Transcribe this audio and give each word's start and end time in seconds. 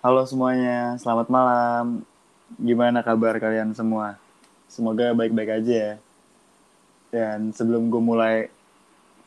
Halo 0.00 0.24
semuanya, 0.24 0.96
selamat 0.96 1.28
malam. 1.28 2.00
Gimana 2.56 3.04
kabar 3.04 3.36
kalian 3.36 3.76
semua? 3.76 4.16
Semoga 4.64 5.12
baik-baik 5.12 5.60
aja 5.60 5.74
ya. 5.76 5.94
Dan 7.12 7.52
sebelum 7.52 7.92
gue 7.92 8.00
mulai 8.00 8.48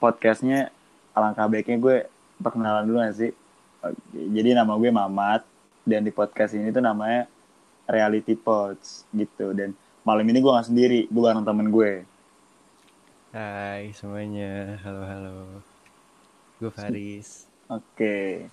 podcastnya, 0.01 0.73
alangkah 1.13 1.45
baiknya 1.45 1.77
gue 1.77 1.97
perkenalan 2.41 2.89
dulu 2.89 3.05
gak 3.05 3.13
sih? 3.21 3.31
Oke, 3.85 4.17
Jadi 4.17 4.57
nama 4.57 4.73
gue 4.73 4.89
Mamat, 4.89 5.45
dan 5.85 6.01
di 6.01 6.09
podcast 6.09 6.57
ini 6.57 6.73
tuh 6.73 6.81
namanya 6.81 7.29
Reality 7.85 8.33
Pods 8.33 9.05
gitu. 9.13 9.53
Dan 9.53 9.77
malam 10.01 10.25
ini 10.25 10.41
gue 10.41 10.57
gak 10.57 10.73
sendiri, 10.73 11.05
gue 11.05 11.21
bareng 11.21 11.45
temen 11.45 11.69
gue. 11.69 12.01
Hai 13.29 13.93
semuanya, 13.93 14.81
halo 14.81 15.05
halo. 15.05 15.37
Gue 16.57 16.73
Faris. 16.73 17.45
Oke, 17.69 18.49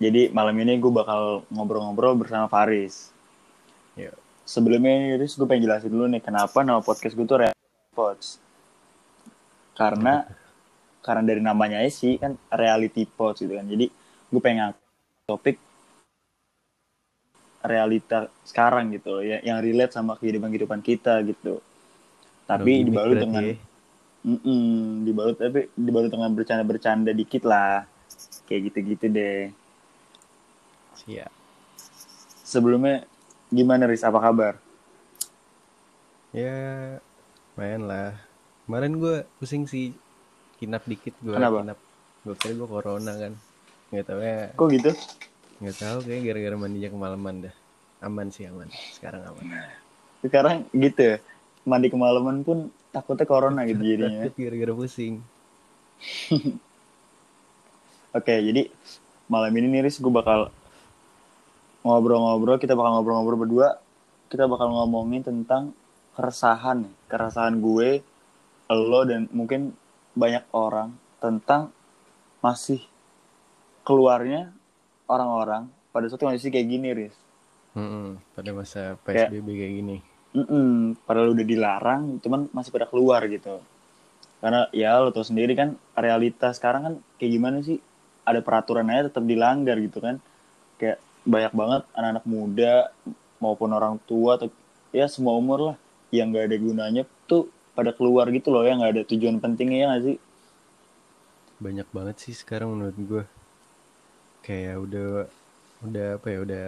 jadi 0.00 0.32
malam 0.32 0.56
ini 0.56 0.80
gue 0.80 0.88
bakal 0.88 1.44
ngobrol-ngobrol 1.52 2.16
bersama 2.16 2.48
Faris. 2.48 3.12
Yuk. 4.00 4.16
Sebelumnya 4.48 4.96
ini 4.96 5.06
Riz, 5.20 5.36
gue 5.36 5.44
pengen 5.44 5.68
jelasin 5.68 5.92
dulu 5.92 6.08
nih 6.08 6.24
kenapa 6.24 6.64
nama 6.64 6.80
podcast 6.80 7.12
gue 7.12 7.28
tuh 7.28 7.44
Reality 7.44 7.92
Pods. 7.92 8.40
Karena 9.76 10.24
karena 11.06 11.22
dari 11.22 11.44
namanya 11.44 11.84
aja 11.84 11.92
sih 11.92 12.16
kan 12.16 12.32
Reality 12.48 13.04
Pods 13.04 13.44
gitu 13.44 13.52
kan. 13.60 13.68
Jadi 13.68 13.92
gue 14.32 14.40
pengen 14.40 14.72
topik 15.28 15.60
realita 17.60 18.32
sekarang 18.48 18.88
gitu 18.96 19.20
ya 19.20 19.36
yang 19.44 19.60
relate 19.60 19.92
sama 19.92 20.16
kehidupan-kehidupan 20.16 20.80
kita 20.80 21.20
gitu. 21.28 21.60
Tapi 22.48 22.80
gimmick 22.80 22.88
dibalut 22.88 23.16
dengan 23.20 23.44
ya. 23.52 23.56
Mm-mm, 24.20 25.04
dibalut 25.04 25.36
tapi 25.36 25.68
dibalut 25.76 26.08
dengan 26.08 26.32
bercanda-bercanda 26.32 27.12
dikit 27.12 27.44
lah. 27.44 27.84
Kayak 28.48 28.72
gitu-gitu 28.72 29.06
deh. 29.12 29.59
Siap. 31.04 31.32
Sebelumnya 32.44 33.06
gimana 33.48 33.86
Riz? 33.86 34.02
Apa 34.02 34.18
kabar? 34.18 34.58
Ya, 36.30 36.98
main 37.54 37.82
lah. 37.82 38.14
Kemarin 38.66 38.98
gue 38.98 39.16
pusing 39.38 39.66
sih, 39.66 39.90
kinap 40.58 40.86
dikit 40.86 41.14
gue. 41.22 41.34
Kenapa? 41.34 41.62
Kinap. 41.62 41.78
Gue 42.22 42.34
kira 42.38 42.52
gue 42.54 42.68
corona 42.68 43.12
kan. 43.18 43.32
Nggak 43.90 44.06
tahu 44.06 44.20
ya, 44.22 44.38
Kok 44.54 44.68
gitu? 44.70 44.90
nggak 45.60 45.76
tahu 45.76 45.98
kayak 46.08 46.22
gara-gara 46.24 46.56
mandinya 46.56 46.88
kemalaman 46.88 47.34
dah. 47.48 47.54
Aman 48.00 48.32
sih 48.32 48.48
aman. 48.48 48.70
Sekarang 48.96 49.26
aman. 49.28 49.44
Sekarang 50.22 50.56
gitu 50.72 51.00
ya. 51.02 51.16
Mandi 51.68 51.92
kemalaman 51.92 52.40
pun 52.40 52.72
takutnya 52.88 53.26
corona 53.28 53.66
gitu 53.68 53.82
jadinya. 53.90 54.24
Takut 54.24 54.34
gara-gara 54.40 54.72
pusing. 54.72 55.14
Oke, 58.16 58.34
jadi 58.42 58.72
malam 59.30 59.52
ini 59.54 59.66
nih 59.68 59.80
Riz 59.86 60.00
gue 60.00 60.10
bakal 60.10 60.48
ngobrol-ngobrol, 61.86 62.60
kita 62.60 62.76
bakal 62.76 63.00
ngobrol-ngobrol 63.00 63.40
berdua. 63.46 63.68
Kita 64.30 64.46
bakal 64.46 64.70
ngomongin 64.70 65.26
tentang 65.26 65.74
keresahan 66.14 66.86
keresahan 67.10 67.58
gue, 67.58 68.04
lo 68.70 69.00
dan 69.02 69.26
mungkin 69.34 69.74
banyak 70.14 70.46
orang 70.54 70.94
tentang 71.18 71.74
masih 72.38 72.78
keluarnya 73.82 74.54
orang-orang 75.10 75.66
pada 75.90 76.06
suatu 76.06 76.30
kondisi 76.30 76.54
kayak 76.54 76.68
gini, 76.70 76.88
Riz. 76.94 77.16
Mm-mm, 77.74 78.18
pada 78.34 78.50
masa 78.54 78.82
PSBB 79.02 79.48
kayak 79.50 79.74
gini. 79.82 79.96
Mm-mm, 80.30 80.94
padahal 81.02 81.34
udah 81.34 81.46
dilarang, 81.46 82.02
cuman 82.22 82.46
masih 82.54 82.70
pada 82.70 82.86
keluar 82.86 83.26
gitu. 83.26 83.58
Karena 84.38 84.70
ya 84.70 84.96
lo 85.02 85.10
tau 85.10 85.26
sendiri 85.26 85.52
kan 85.58 85.76
realitas 85.98 86.56
sekarang 86.56 86.82
kan 86.86 86.94
kayak 87.18 87.32
gimana 87.34 87.58
sih? 87.60 87.82
Ada 88.24 88.40
peraturan 88.40 88.88
aja 88.88 89.10
tetap 89.10 89.26
dilanggar 89.26 89.76
gitu 89.82 89.98
kan. 89.98 90.22
Banyak 91.24 91.52
banget 91.52 91.82
anak-anak 91.94 92.24
muda 92.26 92.74
maupun 93.40 93.70
orang 93.72 93.96
tua 94.04 94.36
atau 94.36 94.48
ya 94.90 95.06
semua 95.06 95.36
umur 95.36 95.72
lah 95.72 95.76
yang 96.10 96.34
gak 96.34 96.50
ada 96.50 96.56
gunanya 96.58 97.02
tuh 97.30 97.48
pada 97.72 97.94
keluar 97.94 98.26
gitu 98.34 98.50
loh 98.50 98.66
ya 98.66 98.74
nggak 98.74 98.92
ada 98.98 99.02
tujuan 99.06 99.38
pentingnya 99.38 99.78
ya 99.78 99.86
gak 99.94 100.02
sih? 100.04 100.16
Banyak 101.60 101.88
banget 101.92 102.16
sih 102.18 102.34
sekarang 102.34 102.74
menurut 102.74 102.96
gue. 102.98 103.24
Kayak 104.40 104.76
udah, 104.82 105.08
udah 105.86 106.06
apa 106.18 106.26
ya, 106.28 106.38
udah 106.42 106.66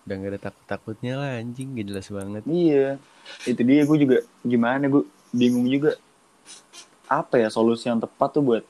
udah 0.00 0.14
nggak 0.16 0.32
ada 0.34 0.42
takut-takutnya 0.50 1.12
lah 1.20 1.30
anjing 1.38 1.76
gak 1.76 1.86
jelas 1.86 2.08
banget 2.08 2.42
Iya, 2.48 2.98
itu 3.46 3.60
dia 3.62 3.84
gue 3.84 3.98
juga 4.00 4.16
gimana 4.42 4.88
gue 4.88 5.04
bingung 5.30 5.68
juga 5.70 5.94
apa 7.06 7.38
ya 7.38 7.50
solusi 7.50 7.86
yang 7.86 8.02
tepat 8.02 8.38
tuh 8.38 8.42
buat 8.42 8.64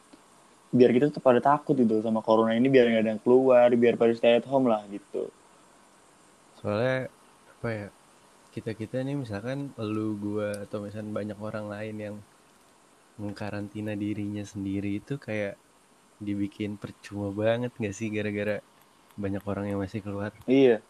biar 0.71 0.91
kita 0.95 1.11
tetap 1.11 1.23
pada 1.27 1.43
takut 1.43 1.75
gitu 1.75 1.99
sama 2.01 2.23
corona 2.23 2.55
ini 2.55 2.71
biar 2.71 2.87
nggak 2.87 3.03
ada 3.03 3.11
yang 3.19 3.23
keluar 3.23 3.69
biar 3.75 3.95
pada 3.99 4.15
stay 4.15 4.39
at 4.39 4.47
home 4.47 4.71
lah 4.71 4.83
gitu. 4.87 5.27
soalnya 6.63 7.11
apa 7.59 7.69
ya 7.69 7.89
kita 8.55 8.75
kita 8.75 9.03
nih 9.03 9.17
misalkan 9.19 9.71
lu 9.79 10.15
gua 10.19 10.63
atau 10.67 10.83
misalkan 10.83 11.11
banyak 11.11 11.39
orang 11.39 11.67
lain 11.71 11.97
yang 11.99 12.17
mengkarantina 13.21 13.93
dirinya 13.99 14.43
sendiri 14.47 15.03
itu 15.03 15.21
kayak 15.21 15.59
dibikin 16.21 16.77
percuma 16.77 17.33
banget 17.33 17.73
gak 17.77 17.95
sih 17.97 18.09
gara-gara 18.13 18.61
banyak 19.17 19.43
orang 19.45 19.67
yang 19.73 19.79
masih 19.81 20.01
keluar 20.01 20.33
Iya, 20.49 20.81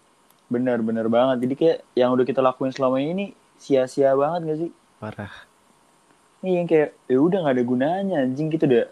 benar-benar 0.51 1.07
banget. 1.11 1.47
Jadi 1.47 1.55
kayak 1.59 1.79
yang 1.99 2.11
udah 2.15 2.27
kita 2.27 2.43
lakuin 2.43 2.75
selama 2.75 2.99
ini 3.03 3.35
sia-sia 3.59 4.15
banget 4.15 4.41
gak 4.47 4.59
sih? 4.67 4.71
parah 5.01 5.33
Iya 6.45 6.65
yang 6.65 6.69
kayak 6.69 6.91
ya 7.09 7.19
udah 7.21 7.39
nggak 7.45 7.55
ada 7.57 7.65
gunanya 7.65 8.17
anjing 8.25 8.49
gitu 8.53 8.65
udah 8.65 8.87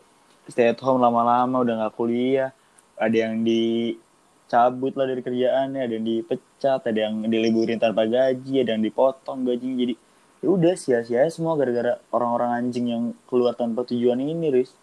stay 0.48 0.72
at 0.72 0.80
home 0.80 1.04
lama-lama 1.04 1.60
udah 1.60 1.74
nggak 1.84 1.94
kuliah. 1.94 2.50
Ada 2.98 3.30
yang 3.30 3.46
dicabut 3.46 4.96
lah 4.98 5.06
dari 5.06 5.22
kerjaannya 5.22 5.80
ada 5.86 5.92
yang 5.94 6.06
dipecat 6.08 6.80
ada 6.82 6.98
yang 6.98 7.22
diliburin 7.28 7.78
tanpa 7.78 8.08
gaji 8.08 8.64
ada 8.64 8.74
yang 8.74 8.82
dipotong 8.82 9.46
gajinya. 9.46 9.76
Jadi 9.86 9.94
ya 10.42 10.48
udah 10.48 10.74
sia-sia 10.74 11.28
semua 11.30 11.54
gara-gara 11.54 12.02
orang-orang 12.10 12.50
anjing 12.64 12.86
yang 12.90 13.04
keluar 13.30 13.54
tanpa 13.54 13.86
tujuan 13.86 14.18
ini 14.18 14.50
Riz. 14.50 14.74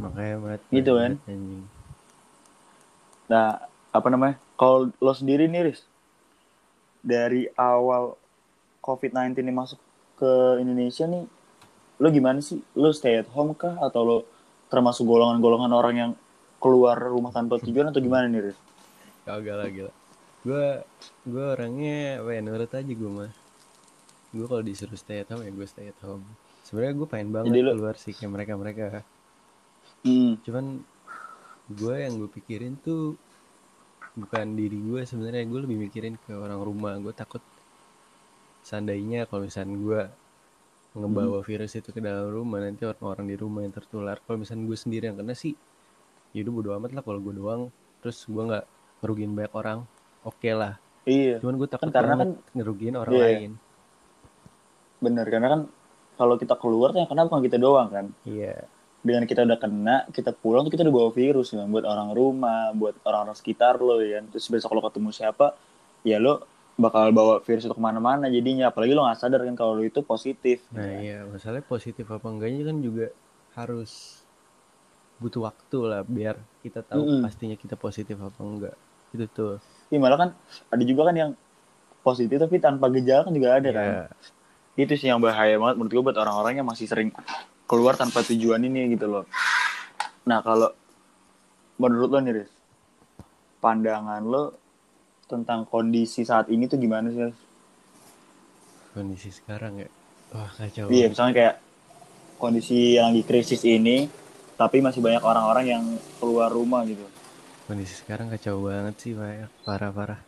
Makanya 0.00 0.36
banget 0.42 0.60
Gitu 0.72 0.92
kan? 0.96 1.12
anjing. 1.28 1.64
Nah 3.30 3.62
apa 3.94 4.08
namanya? 4.10 4.36
Kalau 4.58 4.90
lo 4.98 5.12
sendiri 5.14 5.46
nih 5.46 5.70
Riz 5.70 5.86
dari 7.00 7.46
awal 7.54 8.16
COVID-19 8.80 9.38
ini 9.44 9.52
masuk 9.54 9.80
ke 10.20 10.60
Indonesia 10.60 11.04
nih 11.06 11.24
lo 12.00 12.08
gimana 12.08 12.40
sih? 12.40 12.64
Lo 12.74 12.90
stay 12.96 13.20
at 13.20 13.28
home 13.30 13.52
kah? 13.52 13.76
Atau 13.78 14.02
lo 14.02 14.18
termasuk 14.70 15.04
golongan-golongan 15.04 15.72
orang 15.74 15.94
yang 15.94 16.12
keluar 16.56 16.96
rumah 16.96 17.34
tanpa 17.34 17.58
tujuan 17.58 17.90
atau 17.90 17.98
gimana 17.98 18.24
nih 18.26 18.50
Riz? 18.50 18.58
kagak 19.20 19.56
lah 19.56 19.68
gila. 19.68 19.92
Gue 20.40 20.66
gue 21.28 21.44
orangnya 21.44 22.24
apa 22.24 22.30
ya 22.32 22.40
nurut 22.40 22.72
aja 22.72 22.88
gue 22.88 23.10
mah. 23.10 23.32
Gue 24.30 24.46
kalau 24.46 24.62
disuruh 24.62 24.96
stay 24.96 25.20
at 25.20 25.28
home 25.28 25.44
ya 25.44 25.50
gue 25.50 25.66
stay 25.66 25.90
at 25.90 26.00
home. 26.00 26.24
Sebenarnya 26.64 26.94
gue 26.96 27.08
pengen 27.08 27.28
banget 27.30 27.46
Jadi 27.52 27.60
lu- 27.60 27.74
keluar 27.76 27.96
sih 27.98 28.12
kayak 28.14 28.32
mereka 28.32 28.52
mereka 28.56 28.84
Hmm, 30.00 30.40
cuman 30.40 30.80
gue 31.68 31.94
yang 31.94 32.16
gue 32.16 32.30
pikirin 32.32 32.80
tuh 32.80 33.20
bukan 34.16 34.56
diri 34.56 34.80
gue 34.80 35.04
sebenarnya. 35.04 35.44
Gue 35.44 35.60
lebih 35.68 35.76
mikirin 35.78 36.16
ke 36.16 36.32
orang 36.32 36.56
rumah. 36.56 36.96
Gue 36.96 37.12
takut 37.12 37.44
seandainya 38.62 39.28
kalau 39.28 39.44
misalnya 39.44 39.76
gue 39.76 40.00
ngebawa 40.90 41.38
virus 41.46 41.78
itu 41.78 41.94
ke 41.94 42.02
dalam 42.02 42.26
rumah 42.34 42.58
nanti 42.58 42.82
orang-orang 42.82 43.26
di 43.30 43.36
rumah 43.38 43.62
yang 43.62 43.70
tertular. 43.70 44.18
Kalau 44.26 44.42
misalnya 44.42 44.66
gue 44.66 44.78
sendiri 44.78 45.04
yang 45.06 45.18
kena 45.18 45.38
sih 45.38 45.54
yaudah 46.34 46.52
bodo 46.54 46.70
amat 46.78 46.90
lah 46.98 47.02
kalau 47.06 47.22
gue 47.22 47.34
doang. 47.34 47.62
Terus 48.02 48.26
gue 48.26 48.42
nggak 48.42 48.64
ngerugiin 49.04 49.32
banyak 49.32 49.54
orang 49.54 49.78
oke 50.26 50.50
lah. 50.50 50.82
Iya. 51.06 51.38
Cuman 51.38 51.54
gue 51.56 51.68
takut 51.70 51.88
karena 51.94 52.14
banget 52.18 52.30
ngerugiin 52.58 52.96
orang 52.98 53.14
Iya. 53.14 53.22
lain. 53.22 53.50
Bener 55.00 55.26
karena 55.30 55.48
kan 55.48 55.60
kalau 56.18 56.34
kita 56.36 56.54
keluar 56.58 56.92
tuh 56.92 57.00
yang 57.00 57.08
kena 57.08 57.24
bukan 57.30 57.42
kita 57.46 57.56
doang 57.56 57.88
kan. 57.88 58.06
Iya. 58.26 58.66
Dengan 59.00 59.24
kita 59.24 59.46
udah 59.48 59.58
kena 59.62 59.96
kita 60.12 60.36
pulang 60.36 60.68
tuh 60.68 60.72
kita 60.76 60.84
udah 60.84 60.92
bawa 60.92 61.10
virus 61.14 61.56
kan 61.56 61.64
buat 61.72 61.88
orang 61.88 62.12
rumah 62.12 62.74
buat 62.76 63.00
orang-orang 63.06 63.32
sekitar 63.32 63.80
lo 63.80 64.02
ya 64.04 64.20
terus 64.28 64.44
besok 64.52 64.76
lo 64.76 64.84
ketemu 64.84 65.08
siapa 65.08 65.56
ya 66.04 66.20
lo 66.20 66.44
bakal 66.80 67.12
bawa 67.12 67.34
virus 67.44 67.68
itu 67.68 67.74
ke 67.76 67.82
mana-mana 67.82 68.26
jadinya 68.32 68.72
apalagi 68.72 68.96
lo 68.96 69.04
nggak 69.04 69.20
sadar 69.20 69.44
kan 69.44 69.54
kalau 69.54 69.76
lo 69.76 69.84
itu 69.84 70.00
positif 70.00 70.64
nah 70.72 70.88
iya 70.88 71.22
masalahnya 71.28 71.64
positif 71.68 72.08
apa 72.08 72.26
enggaknya 72.26 72.72
kan 72.72 72.76
juga 72.80 73.06
harus 73.54 74.20
butuh 75.20 75.52
waktu 75.52 75.78
lah 75.84 76.00
biar 76.02 76.40
kita 76.64 76.80
tahu 76.80 77.04
Mm-mm. 77.04 77.20
pastinya 77.20 77.56
kita 77.60 77.76
positif 77.76 78.16
apa 78.16 78.40
enggak 78.40 78.76
itu 79.12 79.26
tuh 79.28 79.60
Iya 79.90 79.98
malah 79.98 80.18
kan 80.18 80.30
ada 80.70 80.82
juga 80.86 81.10
kan 81.10 81.16
yang 81.18 81.30
positif 82.00 82.38
tapi 82.40 82.56
tanpa 82.62 82.86
gejala 82.88 83.26
kan 83.26 83.34
juga 83.34 83.58
ada 83.58 83.68
kan. 83.74 83.86
ya 83.90 84.02
Itu 84.78 84.94
sih 84.96 85.10
yang 85.10 85.18
bahaya 85.20 85.58
banget 85.58 85.76
menurut 85.76 85.92
gue 85.92 86.04
buat 86.08 86.18
orang-orang 86.22 86.62
yang 86.62 86.68
masih 86.70 86.86
sering 86.86 87.10
keluar 87.66 87.98
tanpa 87.98 88.22
tujuan 88.22 88.62
ini 88.62 88.94
gitu 88.94 89.10
loh. 89.10 89.24
Nah 90.24 90.40
kalau 90.46 90.70
menurut 91.76 92.08
lo 92.08 92.18
nih 92.22 92.32
Riz, 92.38 92.50
pandangan 93.58 94.22
lo 94.24 94.54
tentang 95.32 95.60
kondisi 95.72 96.20
saat 96.30 96.46
ini 96.54 96.64
tuh 96.72 96.78
gimana 96.84 97.08
sih? 97.14 97.30
Kondisi 98.94 99.30
sekarang 99.30 99.72
ya 99.82 99.88
wah 100.34 100.50
kacau 100.58 100.86
Iya 100.90 101.06
misalnya 101.10 101.34
kayak 101.38 101.54
kondisi 102.42 102.98
yang 102.98 103.06
lagi 103.14 103.22
krisis 103.28 103.62
ini 103.76 103.96
tapi 104.60 104.76
masih 104.84 105.00
banyak 105.06 105.22
orang-orang 105.24 105.66
yang 105.74 105.84
keluar 106.20 106.48
rumah 106.52 106.82
gitu. 106.90 107.06
kondisi 107.70 107.94
sekarang 108.02 108.26
kacau 108.34 108.56
banget 108.66 108.94
sih 109.02 109.12
pak 109.14 109.46
parah 109.66 109.92
parah 109.94 110.20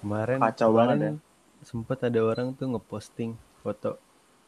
kemarin 0.00 0.38
Kacau 0.38 0.70
kemarin 0.70 0.78
banget 0.78 0.98
ya. 1.02 1.12
sempet 1.66 1.98
ada 2.06 2.20
orang 2.22 2.48
tuh 2.54 2.66
ngeposting 2.72 3.32
foto 3.62 3.98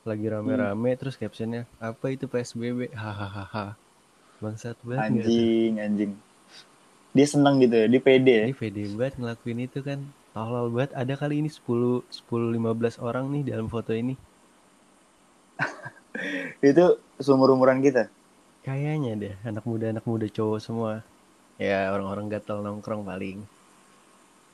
lagi 0.08 0.26
rame-rame 0.32 0.90
terus 0.96 1.18
captionnya 1.20 1.66
apa 1.82 2.06
itu 2.14 2.24
psbb 2.30 2.94
hahaha 2.96 3.76
bangsat 4.40 4.76
banget? 4.86 5.04
Anjing, 5.04 5.72
anjing. 5.76 6.12
Dia 7.10 7.26
seneng 7.26 7.58
gitu 7.58 7.74
ya, 7.74 7.86
dia 7.90 8.00
pede 8.02 8.32
ya. 8.32 8.44
Ini 8.46 8.54
pede 8.54 8.82
banget 8.94 9.14
ngelakuin 9.18 9.60
itu 9.66 9.80
kan 9.82 9.98
tolol 10.30 10.70
banget 10.70 10.94
ada 10.94 11.14
kali 11.18 11.42
ini 11.42 11.50
10 11.50 12.06
10 12.06 12.54
15 12.54 13.02
orang 13.02 13.26
nih 13.34 13.42
dalam 13.50 13.66
foto 13.66 13.90
ini 13.90 14.14
Itu 16.70 16.98
seumur-umuran 17.18 17.82
kita. 17.82 18.06
kayaknya 18.60 19.16
deh 19.16 19.34
anak 19.48 19.64
muda 19.64 19.88
anak 19.88 20.04
muda 20.04 20.28
cowok 20.28 20.60
semua 20.60 20.92
ya 21.56 21.88
orang-orang 21.90 22.28
gatel 22.28 22.60
nongkrong 22.60 23.02
paling 23.08 23.40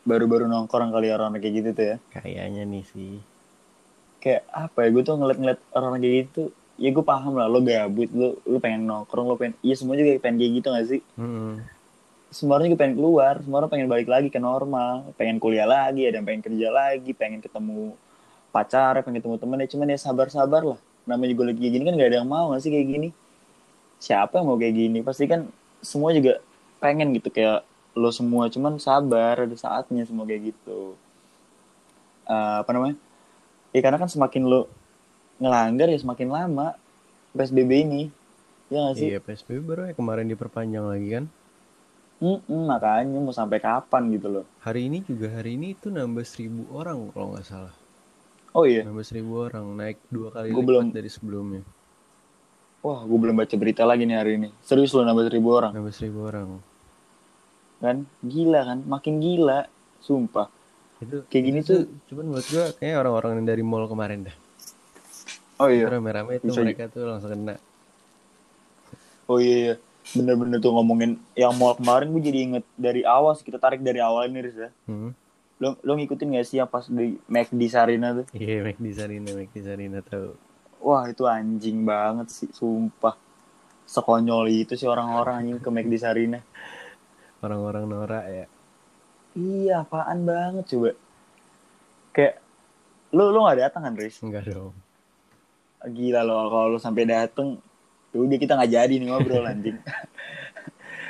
Baru-baru 0.07 0.47
nongkrong 0.47 0.95
kali 0.95 1.11
orang 1.11 1.35
kayak 1.35 1.55
gitu 1.59 1.69
tuh 1.75 1.87
ya. 1.91 1.97
kayaknya 2.15 2.63
nih 2.63 2.85
sih 2.87 3.19
Kayak 4.23 4.43
apa 4.51 4.79
ya, 4.87 4.89
gue 4.95 5.03
tuh 5.07 5.15
ngeliat-ngeliat 5.19 5.61
orang 5.77 6.03
kayak 6.03 6.15
gitu. 6.27 6.43
Ya 6.77 6.89
gue 6.91 7.05
paham 7.05 7.39
lah, 7.39 7.47
lo 7.47 7.63
gabut, 7.63 8.11
lo, 8.11 8.37
lo 8.43 8.59
pengen 8.59 8.83
nongkrong, 8.91 9.27
lo 9.31 9.37
pengen... 9.39 9.55
Iya 9.63 9.75
semua 9.79 9.95
juga 9.95 10.19
pengen 10.19 10.37
kayak 10.41 10.53
gitu 10.59 10.69
gak 10.75 10.87
sih? 10.91 11.01
Mm-mm. 11.15 11.63
Semua 12.31 12.59
orang 12.59 12.69
juga 12.69 12.85
pengen 12.85 12.97
keluar, 12.99 13.35
semua 13.41 13.57
orang 13.63 13.71
pengen 13.71 13.89
balik 13.89 14.09
lagi 14.11 14.29
ke 14.29 14.41
normal. 14.43 15.09
Pengen 15.15 15.39
kuliah 15.39 15.65
lagi, 15.65 16.05
ada 16.05 16.19
yang 16.19 16.27
pengen 16.27 16.43
kerja 16.43 16.69
lagi, 16.75 17.11
pengen 17.15 17.41
ketemu 17.41 17.95
pacar, 18.51 18.99
pengen 19.03 19.23
ketemu 19.23 19.37
temen. 19.39 19.57
Ya 19.63 19.69
cuman 19.71 19.87
ya 19.95 19.99
sabar-sabar 19.99 20.63
lah. 20.63 20.81
Namanya 21.07 21.31
juga 21.33 21.43
lagi 21.55 21.61
kayak 21.63 21.73
gini 21.79 21.85
kan 21.87 21.95
gak 21.95 22.09
ada 22.11 22.19
yang 22.19 22.29
mau 22.29 22.51
gak 22.51 22.63
sih 22.67 22.71
kayak 22.75 22.87
gini. 22.91 23.09
Siapa 24.03 24.43
yang 24.43 24.47
mau 24.51 24.59
kayak 24.59 24.75
gini? 24.75 24.99
Pasti 25.07 25.25
kan 25.31 25.47
semua 25.81 26.11
juga 26.11 26.43
pengen 26.83 27.15
gitu 27.15 27.31
kayak 27.31 27.63
lo 27.95 28.11
semua. 28.11 28.51
Cuman 28.51 28.83
sabar, 28.83 29.47
ada 29.47 29.57
saatnya 29.57 30.03
semua 30.03 30.27
kayak 30.27 30.51
gitu. 30.53 30.99
Eh, 32.27 32.57
apa 32.67 32.71
namanya? 32.75 32.99
Ya 33.71 33.81
karena 33.87 34.03
kan 34.03 34.11
semakin 34.11 34.51
lo 34.51 34.67
ngelanggar 35.39 35.87
ya 35.93 35.99
semakin 36.01 36.29
lama 36.33 36.75
PSBB 37.39 37.71
ini. 37.87 38.03
Ya 38.67 38.91
gak 38.91 38.99
sih? 38.99 39.15
iya 39.15 39.23
psbb 39.23 39.63
baru 39.63 39.81
ya 39.87 39.95
kemarin 39.95 40.27
diperpanjang 40.27 40.83
lagi 40.91 41.09
kan 41.15 41.25
Mm-mm, 42.17 42.65
makanya 42.65 43.19
mau 43.21 43.35
sampai 43.35 43.61
kapan 43.61 44.09
gitu 44.17 44.29
loh. 44.33 44.45
hari 44.65 44.89
ini 44.89 45.05
juga 45.05 45.29
hari 45.37 45.61
ini 45.61 45.77
itu 45.77 45.93
nambah 45.93 46.25
seribu 46.25 46.65
orang 46.73 47.13
kalau 47.13 47.37
nggak 47.37 47.45
salah 47.47 47.75
Oh 48.57 48.65
iya, 48.65 48.89
nambah 48.89 49.05
seribu 49.05 49.45
orang 49.45 49.67
naik 49.77 50.01
dua 50.09 50.33
kali 50.33 50.49
Gua 50.49 50.65
lipat 50.65 50.67
belum- 50.69 50.93
dari 50.97 51.11
sebelumnya 51.13 51.63
wah 52.81 53.03
gue 53.05 53.19
belum 53.19 53.37
baca 53.37 53.55
berita 53.59 53.83
lagi 53.83 54.07
nih 54.07 54.17
hari 54.17 54.33
ini. 54.39 54.49
Serius 54.63 54.95
loh 54.95 55.03
nambah 55.03 55.27
seribu 55.29 55.49
orang, 55.59 55.73
nambah 55.77 55.93
seribu 55.93 56.19
orang 56.25 56.49
kan? 57.83 57.97
Gila 58.25 58.61
kan? 58.65 58.79
Makin 58.89 59.15
gila, 59.21 59.69
sumpah. 60.01 60.49
itu 61.03 61.21
Kayak 61.29 61.45
gini 61.45 61.59
itu 61.61 61.77
cuman 62.09 62.25
menurut 62.33 62.47
gua 62.49 62.65
kayak 62.81 62.97
orang-orang 63.05 63.31
yang 63.43 63.47
dari 63.53 63.61
mall 63.61 63.85
kemarin 63.85 64.25
dah 64.33 64.37
Oh 65.61 65.69
iya, 65.69 65.89
rame-rame 65.89 66.41
itu 66.41 66.49
Bisa- 66.49 66.61
mereka 66.65 66.89
tuh 66.89 67.05
langsung 67.05 67.33
kena 67.37 67.61
oh 69.29 69.39
iya, 69.43 69.57
iya. 69.61 69.75
Bener-bener 70.13 70.59
tuh 70.59 70.71
ngomongin 70.71 71.19
yang 71.35 71.51
mall 71.53 71.75
kemarin 71.75 72.09
gue 72.09 72.23
jadi 72.23 72.39
inget 72.45 72.65
dari 72.75 73.03
awal 73.03 73.35
kita 73.35 73.57
tarik 73.57 73.81
dari 73.81 73.99
awal 73.99 74.27
ini 74.27 74.39
Riz 74.41 74.55
ya. 74.57 74.71
hmm. 74.87 75.11
Lo 75.57 75.73
lo 75.81 75.97
ngikutin 75.97 76.37
gak 76.37 76.45
sih 76.45 76.61
yang 76.61 76.69
pas 76.69 76.85
di 76.85 77.17
Mac 77.27 77.49
di 77.49 77.67
Sarina 77.67 78.13
tuh? 78.13 78.27
iya 78.31 78.61
make 78.61 78.77
di 78.77 78.93
Sarina 78.93 79.33
di 79.33 79.49
Sarina 79.57 79.99
tahu 80.01 80.37
Wah 80.77 81.09
itu 81.09 81.25
anjing 81.25 81.83
banget 81.83 82.29
sih, 82.29 82.47
sumpah. 82.47 83.17
Sekonyol 83.83 84.47
itu 84.53 84.77
sih 84.77 84.85
orang-orang 84.85 85.43
anjing 85.43 85.59
ke 85.59 85.71
Mac 85.73 85.87
di 85.87 85.97
Sarina. 85.97 86.39
orang-orang 87.39 87.85
norak 87.85 88.25
ya 88.27 88.47
Iya, 89.33 89.83
apaan 89.83 90.25
banget 90.25 90.65
coba. 90.71 90.91
Kayak 92.11 92.41
lo 93.11 93.29
lo 93.29 93.45
gak 93.45 93.59
datang 93.59 93.83
kan 93.83 93.95
Riz? 93.95 94.21
enggak 94.21 94.47
dong 94.47 94.73
Gila 95.83 96.21
loh 96.21 96.47
kalau 96.47 96.69
lo 96.73 96.79
sampai 96.79 97.05
dateng 97.05 97.57
udah 98.19 98.37
kita 98.37 98.53
nggak 98.55 98.73
jadi 98.73 98.95
nih 98.95 99.07
ngobrol 99.07 99.45
anjing. 99.49 99.77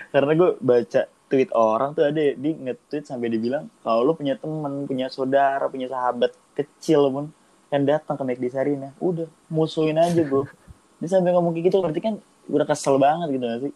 Karena 0.08 0.32
gue 0.32 0.50
baca 0.58 1.00
tweet 1.26 1.50
orang 1.52 1.90
tuh 1.92 2.04
ada 2.04 2.22
di 2.32 2.50
nge-tweet 2.52 3.04
sampai 3.04 3.28
dibilang 3.28 3.66
kalau 3.80 4.02
lo 4.02 4.12
punya 4.12 4.34
temen, 4.34 4.86
punya 4.86 5.06
saudara, 5.06 5.66
punya 5.66 5.86
sahabat 5.86 6.30
kecil 6.54 7.10
pun 7.10 7.24
yang 7.68 7.82
datang 7.84 8.14
ke 8.14 8.22
Mac 8.22 8.38
di 8.38 8.46
Sarina, 8.46 8.94
udah 8.96 9.26
musuhin 9.48 9.96
aja 9.96 10.22
bro. 10.22 10.46
Dia 10.98 11.08
sampai 11.10 11.30
ngomong 11.30 11.52
kayak 11.52 11.66
gitu 11.66 11.76
berarti 11.78 12.00
kan 12.00 12.14
udah 12.46 12.64
kesel 12.64 12.96
banget 12.96 13.28
gitu 13.32 13.44
gak 13.44 13.60
sih? 13.60 13.74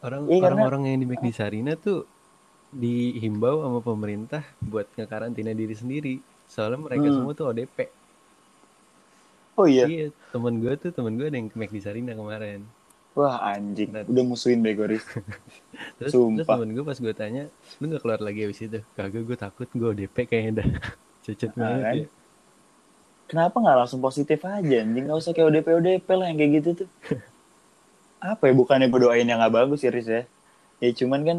orang 0.00 0.24
Iya, 0.24 0.40
karena- 0.40 0.62
orang-orang 0.64 0.82
yang 0.86 0.98
di 1.00 1.06
di 1.12 1.32
Sarina 1.32 1.76
tuh 1.76 2.08
dihimbau 2.70 3.60
sama 3.60 3.78
pemerintah 3.78 4.40
buat 4.58 4.88
ngekarantina 4.88 5.52
diri 5.52 5.74
sendiri 5.74 6.14
soalnya 6.46 6.80
mereka 6.80 7.04
Hmm. 7.04 7.16
semua 7.18 7.32
tuh 7.34 7.46
ODP 7.46 7.92
Oh 9.62 9.68
iya, 9.70 9.86
iya 9.86 10.06
temen 10.32 10.54
gue 10.58 10.72
tuh 10.74 10.90
temen 10.90 11.14
gue 11.14 11.26
ada 11.28 11.36
yang 11.38 11.46
ke 11.46 11.56
di 11.68 11.78
Sarina 11.78 12.12
kemarin 12.12 12.60
wah 13.12 13.36
anjing, 13.46 13.92
Nah. 13.92 14.02
udah 14.08 14.24
musuhin 14.24 14.64
bego 14.64 14.88
Riz. 14.88 15.04
terus, 16.00 16.10
terus 16.10 16.12
Sumpah. 16.16 16.56
temen 16.56 16.68
gue 16.72 16.82
pas 16.82 16.96
gue 16.96 17.14
tanya 17.14 17.42
lu 17.78 17.84
gak 17.86 18.00
keluar 18.00 18.20
lagi 18.20 18.40
abis 18.42 18.60
itu 18.62 18.80
kagak 18.92 19.22
gue 19.22 19.36
takut 19.36 19.68
gue 19.70 19.88
ODP 19.92 20.16
kayaknya 20.24 20.52
dah 20.64 20.68
cecet 21.24 21.52
Nah, 21.54 21.60
banget 21.62 21.82
kan? 21.84 21.96
ya 21.96 22.06
Kenapa 23.28 23.56
nggak 23.56 23.78
langsung 23.80 24.00
positif 24.00 24.44
aja 24.44 24.76
anjing? 24.84 25.08
Gak 25.08 25.16
usah 25.16 25.32
kayak 25.32 25.48
ODP 25.48 25.68
ODP 25.72 26.08
lah 26.12 26.26
yang 26.28 26.36
kayak 26.36 26.52
gitu 26.60 26.70
tuh. 26.84 26.88
Apa 28.22 28.48
ya 28.48 28.54
bukannya 28.54 28.86
gue 28.86 29.00
doain 29.02 29.26
yang 29.26 29.40
gak 29.40 29.54
bagus 29.54 29.82
ya 29.82 29.90
Riz 29.90 30.08
ya? 30.08 30.22
Ya 30.78 30.90
cuman 30.92 31.20
kan 31.24 31.38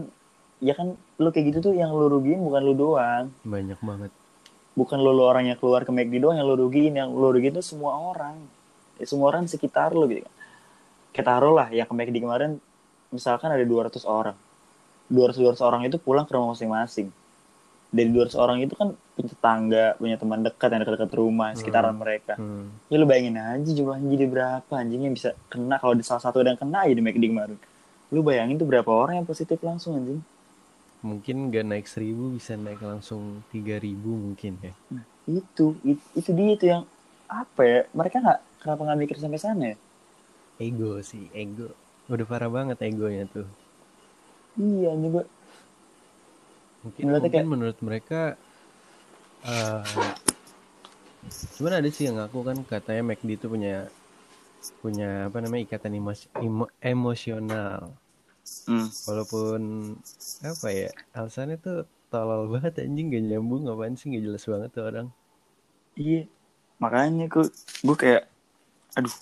ya 0.64 0.74
kan 0.74 0.88
lu 1.20 1.30
kayak 1.30 1.46
gitu 1.54 1.60
tuh 1.66 1.74
yang 1.76 1.92
lu 1.92 2.08
rugiin 2.08 2.40
bukan 2.42 2.62
lu 2.64 2.74
doang. 2.74 3.26
banyak 3.44 3.80
banget 3.80 4.12
Bukan 4.74 4.98
lu, 4.98 5.14
lu 5.14 5.24
orang 5.26 5.46
yang 5.50 5.58
keluar 5.62 5.86
ke 5.86 5.92
McD 5.94 6.18
doang 6.18 6.38
yang 6.38 6.50
lu 6.50 6.58
rugiin, 6.58 6.98
yang 6.98 7.14
lu 7.14 7.30
rugiin 7.30 7.54
tuh 7.54 7.66
semua 7.66 7.94
orang. 7.94 8.42
Ya, 8.98 9.06
semua 9.06 9.30
orang 9.30 9.46
sekitar 9.46 9.94
lu 9.94 10.10
gitu. 10.10 10.26
Kita 11.14 11.38
taruh 11.38 11.54
lah 11.54 11.70
yang 11.70 11.86
ke 11.86 11.94
McD 11.94 12.18
kemarin 12.22 12.58
misalkan 13.14 13.54
ada 13.54 13.62
200 13.62 14.02
orang. 14.10 14.34
200 15.14 15.38
200 15.38 15.62
orang 15.62 15.82
itu 15.86 16.02
pulang 16.02 16.26
ke 16.26 16.34
rumah 16.34 16.58
masing-masing. 16.58 17.14
Dari 17.94 18.10
200 18.10 18.34
orang 18.42 18.58
itu 18.66 18.74
kan 18.74 18.98
punya 19.14 19.30
tetangga, 19.30 19.86
punya 20.02 20.18
teman 20.18 20.42
dekat 20.42 20.70
yang 20.74 20.82
dekat-dekat 20.82 21.12
rumah, 21.14 21.54
sekitaran 21.54 21.94
mereka. 21.94 22.34
hmm. 22.42 22.90
Ya 22.90 22.98
lu 22.98 23.06
bayangin 23.06 23.38
aja 23.38 23.70
jumlahnya 23.70 24.10
jadi 24.10 24.26
berapa 24.26 24.74
anjing 24.74 25.06
yang 25.06 25.14
bisa 25.14 25.38
kena 25.54 25.78
kalau 25.78 25.94
di 25.94 26.02
salah 26.02 26.26
satu 26.26 26.42
ada 26.42 26.58
yang 26.58 26.62
kena 26.62 26.90
ya 26.90 26.98
di 26.98 27.04
McD 27.06 27.30
kemarin. 27.30 27.58
Lu 28.10 28.26
bayangin 28.26 28.58
tuh 28.58 28.66
berapa 28.66 28.90
orang 28.90 29.22
yang 29.22 29.28
positif 29.30 29.62
langsung 29.62 30.02
anjing. 30.02 30.26
Mungkin 31.04 31.52
gak 31.52 31.68
naik 31.68 31.88
seribu 31.88 32.32
bisa 32.32 32.56
naik 32.56 32.80
langsung 32.80 33.44
tiga 33.52 33.76
ribu 33.78 34.16
mungkin 34.16 34.56
ya 34.64 34.74
Itu, 35.24 35.76
itu, 35.84 36.04
itu 36.16 36.30
dia 36.36 36.50
itu 36.56 36.66
yang 36.68 36.84
apa 37.32 37.62
ya? 37.64 37.80
Mereka 37.96 38.16
nggak 38.20 38.40
kenapa 38.60 38.82
nggak 38.88 39.00
mikir 39.04 39.18
sampai 39.20 39.40
sana 39.40 39.64
ya? 39.72 39.78
ego 40.62 41.02
sih 41.04 41.28
ego 41.34 41.68
udah 42.08 42.26
parah 42.28 42.52
banget 42.52 42.78
egonya 42.84 43.26
tuh 43.32 43.48
Iya 44.54 44.94
gua. 45.10 45.24
mungkin 46.84 47.04
mungkin 47.10 47.32
kayak- 47.32 47.50
menurut 47.50 47.78
mereka 47.82 48.22
eh 49.44 49.84
cuman 51.58 51.74
ada 51.80 51.90
sih 51.90 52.06
yang 52.08 52.20
ngaku 52.20 52.40
kan 52.44 52.58
katanya 52.68 53.02
McD 53.12 53.30
itu 53.40 53.48
punya 53.50 53.88
punya 54.84 55.28
apa 55.28 55.38
namanya 55.44 55.64
ikatan 55.68 55.96
emos- 56.00 56.30
emo- 56.40 56.72
emosional 56.80 57.92
Hmm. 58.68 58.88
walaupun 59.08 59.62
apa 60.44 60.68
ya 60.72 60.90
alasannya 61.16 61.56
tuh 61.60 61.88
tolol 62.12 62.52
banget 62.52 62.84
anjing 62.84 63.08
gak 63.12 63.24
nyambung 63.24 63.68
apaan 63.72 63.96
sih 63.96 64.12
gak 64.12 64.24
jelas 64.24 64.44
banget 64.46 64.70
tuh 64.72 64.86
orang 64.88 65.08
Iya. 65.94 66.26
Makanya 66.82 67.30
gua 67.30 67.46
gua 67.86 67.96
kayak 67.96 68.24
aduh 68.98 69.14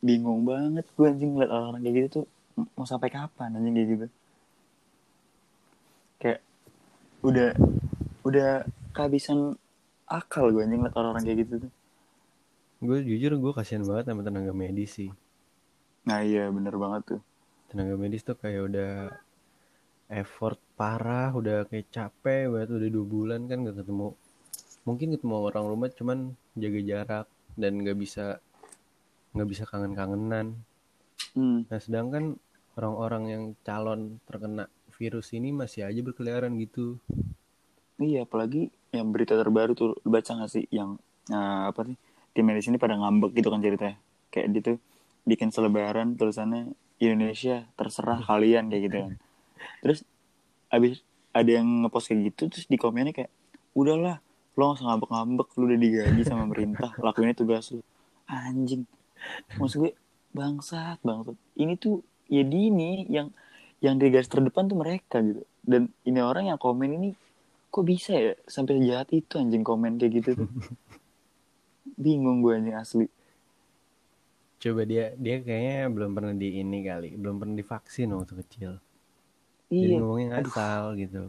bingung 0.00 0.48
banget 0.48 0.84
gue 0.96 1.06
anjing 1.08 1.36
ngeliat 1.36 1.52
orang 1.52 1.80
kayak 1.84 1.94
gitu 1.96 2.08
tuh 2.20 2.24
mau 2.76 2.88
sampai 2.88 3.08
kapan 3.12 3.56
anjing 3.56 3.74
kayak 3.76 3.88
gitu. 3.92 4.06
Kayak 6.20 6.40
udah 7.24 7.50
udah 8.24 8.50
kehabisan 8.92 9.56
akal 10.08 10.52
gue 10.52 10.62
anjing 10.64 10.80
ngeliat 10.84 10.96
orang-orang 10.96 11.24
kayak 11.24 11.38
gitu 11.44 11.54
tuh. 11.68 11.72
gue 12.80 12.98
jujur 13.04 13.36
gue 13.36 13.52
kasihan 13.52 13.84
banget 13.84 14.08
sama 14.08 14.24
tenaga 14.24 14.56
medis 14.56 14.96
sih 14.96 15.12
Nah 16.08 16.24
iya 16.24 16.48
bener 16.48 16.72
banget 16.80 17.02
tuh. 17.16 17.20
Tenaga 17.70 17.94
medis 17.94 18.26
tuh 18.26 18.34
kayak 18.34 18.66
udah 18.66 18.92
effort 20.10 20.58
parah 20.74 21.30
udah 21.30 21.70
kayak 21.70 21.86
capek 21.94 22.50
banget 22.50 22.70
udah 22.74 22.88
dua 22.90 23.06
bulan 23.06 23.46
kan 23.46 23.62
gak 23.62 23.78
ketemu. 23.78 24.10
Mungkin 24.82 25.14
ketemu 25.14 25.34
orang 25.38 25.64
rumah 25.70 25.88
cuman 25.94 26.34
jaga 26.58 26.80
jarak 26.82 27.26
dan 27.54 27.78
nggak 27.78 27.94
bisa 27.94 28.42
nggak 29.38 29.48
bisa 29.48 29.62
kangen-kangenan. 29.70 30.58
Hmm. 31.30 31.62
nah 31.70 31.78
sedangkan 31.78 32.34
orang-orang 32.74 33.24
yang 33.30 33.42
calon 33.62 34.18
terkena 34.26 34.66
virus 34.98 35.30
ini 35.30 35.54
masih 35.54 35.86
aja 35.86 36.00
berkeliaran 36.02 36.58
gitu. 36.58 36.98
Iya, 38.00 38.24
apalagi 38.24 38.72
yang 38.90 39.12
berita 39.14 39.36
terbaru 39.36 39.76
tuh 39.76 39.90
baca 40.02 40.32
gak 40.32 40.50
sih? 40.50 40.64
Yang 40.72 40.98
nah, 41.30 41.70
apa 41.70 41.86
sih? 41.86 41.96
Tim 42.34 42.44
medis 42.48 42.66
ini 42.66 42.80
pada 42.80 42.96
ngambek 42.96 43.36
gitu 43.36 43.52
kan 43.52 43.60
ceritanya. 43.62 43.96
Kayak 44.32 44.46
dia 44.50 44.62
tuh 44.74 44.76
bikin 45.28 45.52
selebaran 45.54 46.16
tulisannya 46.16 46.72
Indonesia 47.00 47.64
terserah 47.74 48.20
kalian 48.20 48.68
kayak 48.68 48.82
gitu 48.86 48.96
kan. 49.00 49.12
Terus 49.80 49.98
abis 50.68 51.00
ada 51.32 51.50
yang 51.50 51.66
ngepost 51.86 52.12
kayak 52.12 52.34
gitu 52.34 52.52
terus 52.52 52.66
di 52.68 52.76
komennya 52.76 53.16
kayak 53.16 53.32
udahlah 53.74 54.20
lo 54.58 54.74
gak 54.74 54.82
usah 54.82 54.86
ngambek-ngambek 54.92 55.48
lu 55.56 55.64
udah 55.70 55.78
digaji 55.78 56.22
sama 56.26 56.44
pemerintah 56.44 56.90
lakuinnya 57.04 57.34
tugas 57.38 57.72
lu 57.72 57.80
anjing. 58.28 58.84
Maksud 59.56 59.76
gue 59.88 59.92
bangsat 60.30 61.00
bangsat 61.02 61.36
ini 61.58 61.74
tuh 61.80 62.04
ya 62.30 62.44
Dini 62.46 63.08
yang 63.10 63.32
yang 63.80 63.96
di 63.96 64.12
garis 64.12 64.28
terdepan 64.28 64.68
tuh 64.68 64.78
mereka 64.78 65.24
gitu. 65.24 65.42
Dan 65.64 65.88
ini 66.04 66.20
orang 66.20 66.52
yang 66.52 66.60
komen 66.60 66.92
ini 66.92 67.10
kok 67.70 67.86
bisa 67.86 68.12
ya 68.12 68.32
sampai 68.44 68.82
jahat 68.84 69.08
itu 69.14 69.40
anjing 69.40 69.64
komen 69.64 69.96
kayak 69.96 70.12
gitu 70.20 70.44
tuh? 70.44 70.48
Bingung 72.02 72.44
gue 72.44 72.58
anjing 72.58 72.76
asli 72.76 73.06
Coba 74.62 74.82
dia 74.90 75.04
dia 75.24 75.36
kayaknya 75.46 75.78
belum 75.94 76.10
pernah 76.16 76.34
di 76.42 76.48
ini 76.62 76.78
kali, 76.88 77.08
belum 77.22 77.34
pernah 77.40 77.54
divaksin 77.60 78.08
waktu 78.16 78.34
kecil. 78.44 78.70
Jadi 79.80 79.92
iya 79.92 79.96
ngomongnya 79.98 80.26
Aduh. 80.38 80.52
ngasal 80.52 80.84
gitu. 81.02 81.22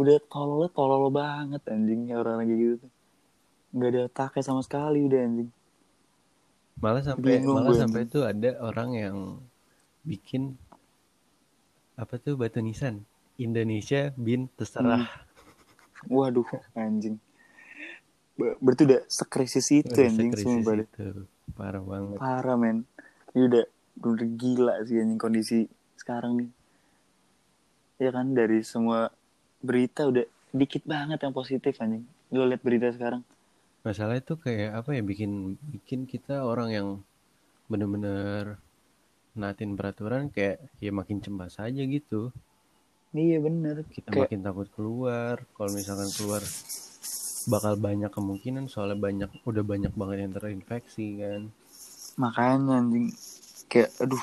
udah 0.00 0.18
tolol 0.32 0.64
tolol 0.76 1.04
banget 1.20 1.62
anjing 1.74 2.00
ya 2.10 2.14
orang 2.22 2.36
kayak 2.42 2.58
gitu 2.62 2.74
tuh 2.82 2.90
nggak 3.74 3.90
ada 3.92 4.00
otaknya 4.08 4.42
sama 4.48 4.60
sekali 4.66 4.98
udah 5.08 5.20
anjing 5.26 5.50
Malah 6.82 7.02
sampai 7.08 7.34
Bingung 7.38 7.56
malah 7.56 7.74
sampai 7.82 8.02
tuh 8.12 8.22
ada 8.30 8.50
orang 8.68 8.90
yang 9.04 9.16
bikin 10.04 10.42
apa 12.02 12.14
tuh 12.24 12.34
batu 12.40 12.58
nisan 12.66 12.94
Indonesia 13.46 14.00
bin 14.24 14.40
terserah. 14.58 15.02
waduh 16.16 16.48
anjing 16.74 17.16
Ber- 18.38 18.58
berarti 18.62 18.82
udah 18.88 19.02
sekrisis 19.06 19.68
itu 19.70 19.94
anjing 19.94 20.30
deh. 20.34 20.86
itu. 20.86 21.26
Parah 21.54 21.82
banget. 21.82 22.18
parah 22.18 22.56
men 22.58 22.82
ini 23.32 23.46
udah 23.46 23.64
udah 24.02 24.28
gila 24.34 24.74
sih 24.82 24.98
anjing 24.98 25.18
kondisi 25.18 25.58
sekarang 25.94 26.34
nih 26.38 26.50
ya 27.96 28.10
kan 28.10 28.34
dari 28.34 28.60
semua 28.66 29.10
berita 29.62 30.04
udah 30.04 30.26
dikit 30.50 30.82
banget 30.84 31.22
yang 31.22 31.30
positif 31.30 31.78
anjing 31.78 32.02
lo 32.30 32.44
liat 32.44 32.62
berita 32.62 32.90
sekarang 32.90 33.22
Masalah 33.84 34.16
itu 34.16 34.40
kayak 34.40 34.80
apa 34.80 34.96
ya 34.96 35.04
bikin 35.04 35.60
bikin 35.68 36.08
kita 36.08 36.40
orang 36.40 36.72
yang 36.72 36.88
bener-bener 37.68 38.56
naatin 39.36 39.76
peraturan 39.76 40.32
kayak 40.32 40.56
ya 40.80 40.88
makin 40.88 41.20
cemas 41.20 41.60
aja 41.60 41.84
gitu. 41.84 42.32
iya 43.12 43.36
bener 43.38 43.84
Kita 43.92 44.08
kayak 44.08 44.32
makin 44.32 44.40
takut 44.40 44.68
keluar. 44.72 45.44
Kalau 45.52 45.70
misalkan 45.76 46.08
keluar 46.16 46.40
bakal 47.46 47.76
banyak 47.76 48.08
kemungkinan 48.08 48.66
soalnya 48.66 48.96
banyak 48.96 49.30
udah 49.42 49.62
banyak 49.62 49.92
banget 49.92 50.16
yang 50.22 50.32
terinfeksi 50.32 51.06
kan. 51.18 51.42
makanya 52.14 52.78
anjing 52.78 53.10
kayak 53.66 53.90
aduh 53.98 54.22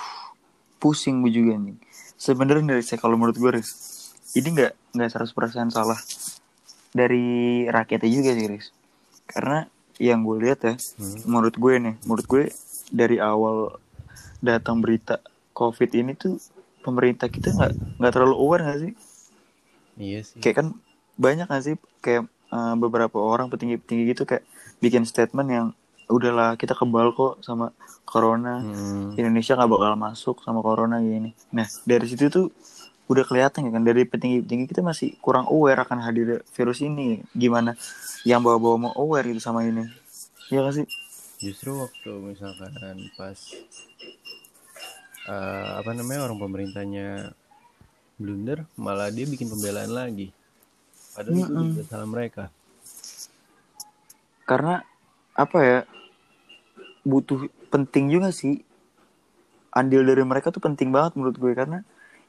pusing 0.78 1.22
gue 1.22 1.32
juga 1.32 1.56
anjing 1.56 1.78
sebenarnya 2.16 2.66
dari 2.72 2.84
saya 2.84 2.98
kalau 2.98 3.16
menurut 3.16 3.36
gue 3.36 3.51
Riz 3.54 3.70
ini 4.32 4.48
nggak 4.50 4.96
nggak 4.96 5.10
100% 5.12 5.36
salah 5.70 6.00
dari 6.90 7.25
rakyatnya 7.66 8.10
juga 8.10 8.32
sih 8.32 8.48
Riz 8.48 8.68
karena 9.25 9.68
yang 9.98 10.24
gue 10.24 10.38
lihat 10.40 10.60
ya 10.62 10.75
Hmm. 10.98 11.20
menurut 11.28 11.54
gue 11.54 11.74
nih 11.78 11.96
menurut 12.01 12.25
gue 12.25 12.44
dari 12.90 13.18
awal 13.18 13.78
datang 14.40 14.80
berita 14.80 15.22
covid 15.51 15.92
ini 15.92 16.13
tuh 16.13 16.42
pemerintah 16.82 17.28
kita 17.28 17.51
nggak 17.51 17.72
nggak 17.98 18.12
terlalu 18.12 18.36
aware 18.36 18.63
nggak 18.63 18.80
sih 18.82 18.94
Iya 19.94 20.20
sih. 20.24 20.40
kayak 20.40 20.56
kan 20.58 20.68
banyak 21.16 21.46
nggak 21.46 21.63
sih 21.63 21.74
kayak 22.00 22.25
eh, 22.51 22.75
beberapa 22.77 23.17
orang 23.17 23.48
petinggi-petinggi 23.50 24.03
gitu 24.12 24.24
kayak 24.27 24.43
bikin 24.84 25.08
statement 25.08 25.50
yang 25.50 25.67
udahlah 26.12 26.60
kita 26.60 26.75
kebal 26.75 27.15
kok 27.15 27.39
sama 27.39 27.72
corona 28.03 28.60
Hmm. 28.60 29.15
Indonesia 29.15 29.55
nggak 29.55 29.72
bakal 29.72 29.93
masuk 29.96 30.36
sama 30.43 30.60
corona 30.60 31.00
gini. 31.00 31.31
Nah 31.55 31.63
dari 31.88 32.05
situ 32.12 32.27
tuh 32.27 32.51
udah 33.08 33.24
kelihatan 33.27 33.67
ya 33.67 33.72
kan 33.75 33.84
dari 33.84 34.03
petinggi-petinggi 34.03 34.65
kita 34.72 34.84
masih 34.84 35.15
kurang 35.24 35.48
aware 35.48 35.79
akan 35.84 36.03
hadir 36.03 36.43
virus 36.51 36.84
ini. 36.84 37.24
Gimana 37.31 37.75
yang 38.27 38.43
bawa-bawa 38.43 38.88
mau 38.88 38.93
aware 39.00 39.27
gitu 39.31 39.39
sama 39.39 39.63
ini? 39.63 39.88
Iya 40.51 40.67
gak 40.67 40.75
sih? 40.84 40.88
Justru 41.39 41.74
waktu 41.79 42.12
misalkan 42.22 43.08
pas 43.15 43.39
eh, 45.27 45.70
apa 45.79 45.91
namanya 45.96 46.27
orang 46.27 46.39
pemerintahnya 46.39 47.31
blunder, 48.20 48.70
malah 48.77 49.10
dia 49.10 49.25
bikin 49.25 49.50
pembelaan 49.50 49.91
lagi. 49.91 50.29
Padahal 51.15 51.38
itu 51.44 51.51
Mm-mm. 51.51 51.65
juga 51.65 51.82
salah 51.89 52.08
mereka. 52.13 52.44
Karena 54.46 54.84
apa 55.38 55.60
ya 55.63 55.80
butuh 57.06 57.50
penting 57.74 58.10
juga 58.13 58.30
sih 58.30 58.62
andil 59.72 60.03
dari 60.03 60.24
mereka 60.27 60.51
tuh 60.56 60.63
penting 60.63 60.89
banget 60.96 61.15
menurut 61.18 61.38
gue 61.39 61.53
karena 61.56 61.80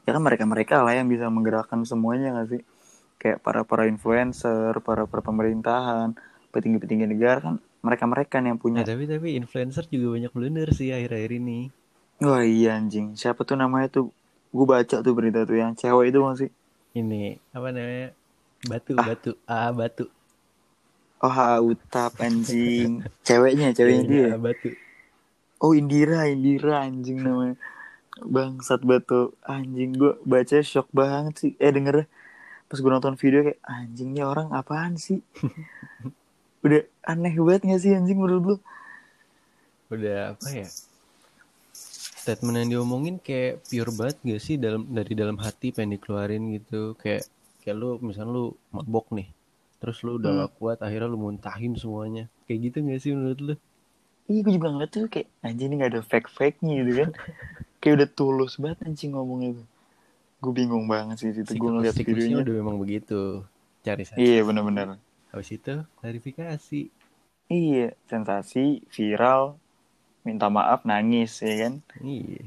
ya 0.07 0.11
kan 0.15 0.23
mereka 0.23 0.45
mereka 0.47 0.75
lah 0.85 0.95
yang 0.99 1.09
bisa 1.11 1.27
menggerakkan 1.31 1.83
semuanya 1.87 2.35
gak 2.39 2.49
sih 2.59 2.63
kayak 3.21 3.39
para 3.45 3.63
para 3.67 3.85
influencer 3.91 4.73
para 4.87 5.05
para 5.11 5.23
pemerintahan 5.25 6.15
petinggi 6.55 6.79
petinggi 6.83 7.07
negara 7.11 7.39
kan 7.47 7.55
mereka 7.87 8.05
mereka 8.11 8.37
yang 8.43 8.61
Nah, 8.77 8.85
punya 8.85 8.85
tapi 8.89 9.05
tapi 9.13 9.29
influencer 9.41 9.85
juga 9.93 10.07
banyak 10.15 10.33
blunder 10.37 10.69
sih 10.79 10.89
akhir-akhir 10.97 11.31
ini. 11.41 11.59
Wah 12.25 12.43
iya 12.55 12.69
anjing. 12.79 13.07
Siapa 13.21 13.41
tuh 13.49 13.57
namanya 13.63 13.89
tuh? 13.97 14.05
Gue 14.57 14.67
baca 14.73 14.97
tuh 15.07 15.13
berita 15.19 15.41
tuh 15.49 15.57
yang 15.63 15.73
cewek 15.81 16.07
itu 16.11 16.19
masih. 16.29 16.49
Ini 17.01 17.37
apa 17.57 17.69
namanya? 17.73 18.09
Batu, 18.63 18.95
Ah. 18.95 19.05
batu, 19.05 19.31
ah 19.45 19.71
batu. 19.71 20.05
Oh 21.19 21.31
ha, 21.31 21.59
Utap 21.59 22.19
anjing. 22.19 23.03
Ceweknya, 23.27 23.75
ceweknya 23.75 24.05
dia. 24.07 24.27
Ah, 24.35 24.39
batu. 24.39 24.71
Oh 25.59 25.75
Indira, 25.75 26.27
Indira 26.27 26.83
anjing 26.83 27.23
namanya. 27.23 27.55
Bangsat 28.23 28.83
batu 28.83 29.35
anjing 29.43 29.95
gue 29.95 30.15
baca 30.23 30.59
shock 30.63 30.91
banget 30.91 31.35
sih. 31.39 31.53
Eh 31.59 31.71
denger 31.71 32.07
pas 32.67 32.79
gue 32.81 32.91
nonton 32.91 33.15
video 33.15 33.45
kayak 33.45 33.61
anjingnya 33.63 34.25
orang 34.27 34.51
apaan 34.51 34.95
sih? 34.97 35.23
Udah 36.65 36.83
aneh 37.03 37.35
banget 37.39 37.63
gak 37.67 37.81
sih 37.83 37.93
anjing 37.95 38.19
menurut 38.19 38.43
lu? 38.43 38.57
Udah 39.91 40.35
apa 40.35 40.47
ya? 40.51 40.67
Statement 42.23 42.63
yang 42.63 42.71
diomongin 42.79 43.19
kayak 43.19 43.67
pure 43.67 43.91
banget 43.91 44.17
gak 44.23 44.43
sih 44.43 44.55
dalam 44.55 44.87
dari 44.87 45.13
dalam 45.15 45.39
hati 45.39 45.71
pengen 45.71 45.99
dikeluarin 45.99 46.55
gitu 46.55 46.95
kayak 46.99 47.27
kayak 47.63 47.77
lu 47.81 47.89
misalnya 48.03 48.33
lu 48.37 48.47
mabok 48.75 49.07
nih 49.17 49.29
terus 49.81 49.99
lu 50.07 50.19
udah 50.19 50.31
Hmm. 50.31 50.41
gak 50.47 50.53
kuat 50.59 50.79
akhirnya 50.87 51.09
lu 51.11 51.19
muntahin 51.19 51.73
semuanya 51.79 52.25
kayak 52.47 52.59
gitu 52.71 52.77
gak 52.87 53.01
sih 53.03 53.13
menurut 53.17 53.41
lu 53.43 53.55
Iya 54.31 54.41
gue 54.47 54.53
juga 54.55 54.69
ngeliat 54.71 54.91
tuh 54.95 55.11
kayak 55.11 55.29
anjing 55.43 55.69
ini 55.71 55.75
gak 55.83 55.91
ada 55.93 56.03
fake-fake-nya 56.07 56.73
gitu 56.83 56.93
kan. 57.03 57.11
kayak 57.83 57.95
udah 57.99 58.09
tulus 58.15 58.53
banget 58.63 58.79
anjing 58.87 59.11
ngomongnya 59.15 59.51
tuh. 59.59 59.67
Gue 60.43 60.53
bingung 60.55 60.87
banget 60.91 61.17
sih 61.23 61.29
itu 61.35 61.53
gue 61.55 61.71
ngeliat 61.71 61.95
videonya. 61.99 62.43
udah 62.47 62.55
memang 62.63 62.77
begitu 62.83 63.21
cari 63.83 64.05
saja 64.07 64.23
Iya 64.23 64.41
bener-bener. 64.47 64.89
habis 65.35 65.49
itu 65.51 65.75
klarifikasi 65.99 66.81
Iya, 67.53 67.93
sensasi, 68.09 68.81
viral, 68.95 69.43
minta 70.25 70.47
maaf, 70.49 70.81
nangis, 70.89 71.43
ya 71.45 71.55
kan? 71.69 71.75
iya 72.01 72.47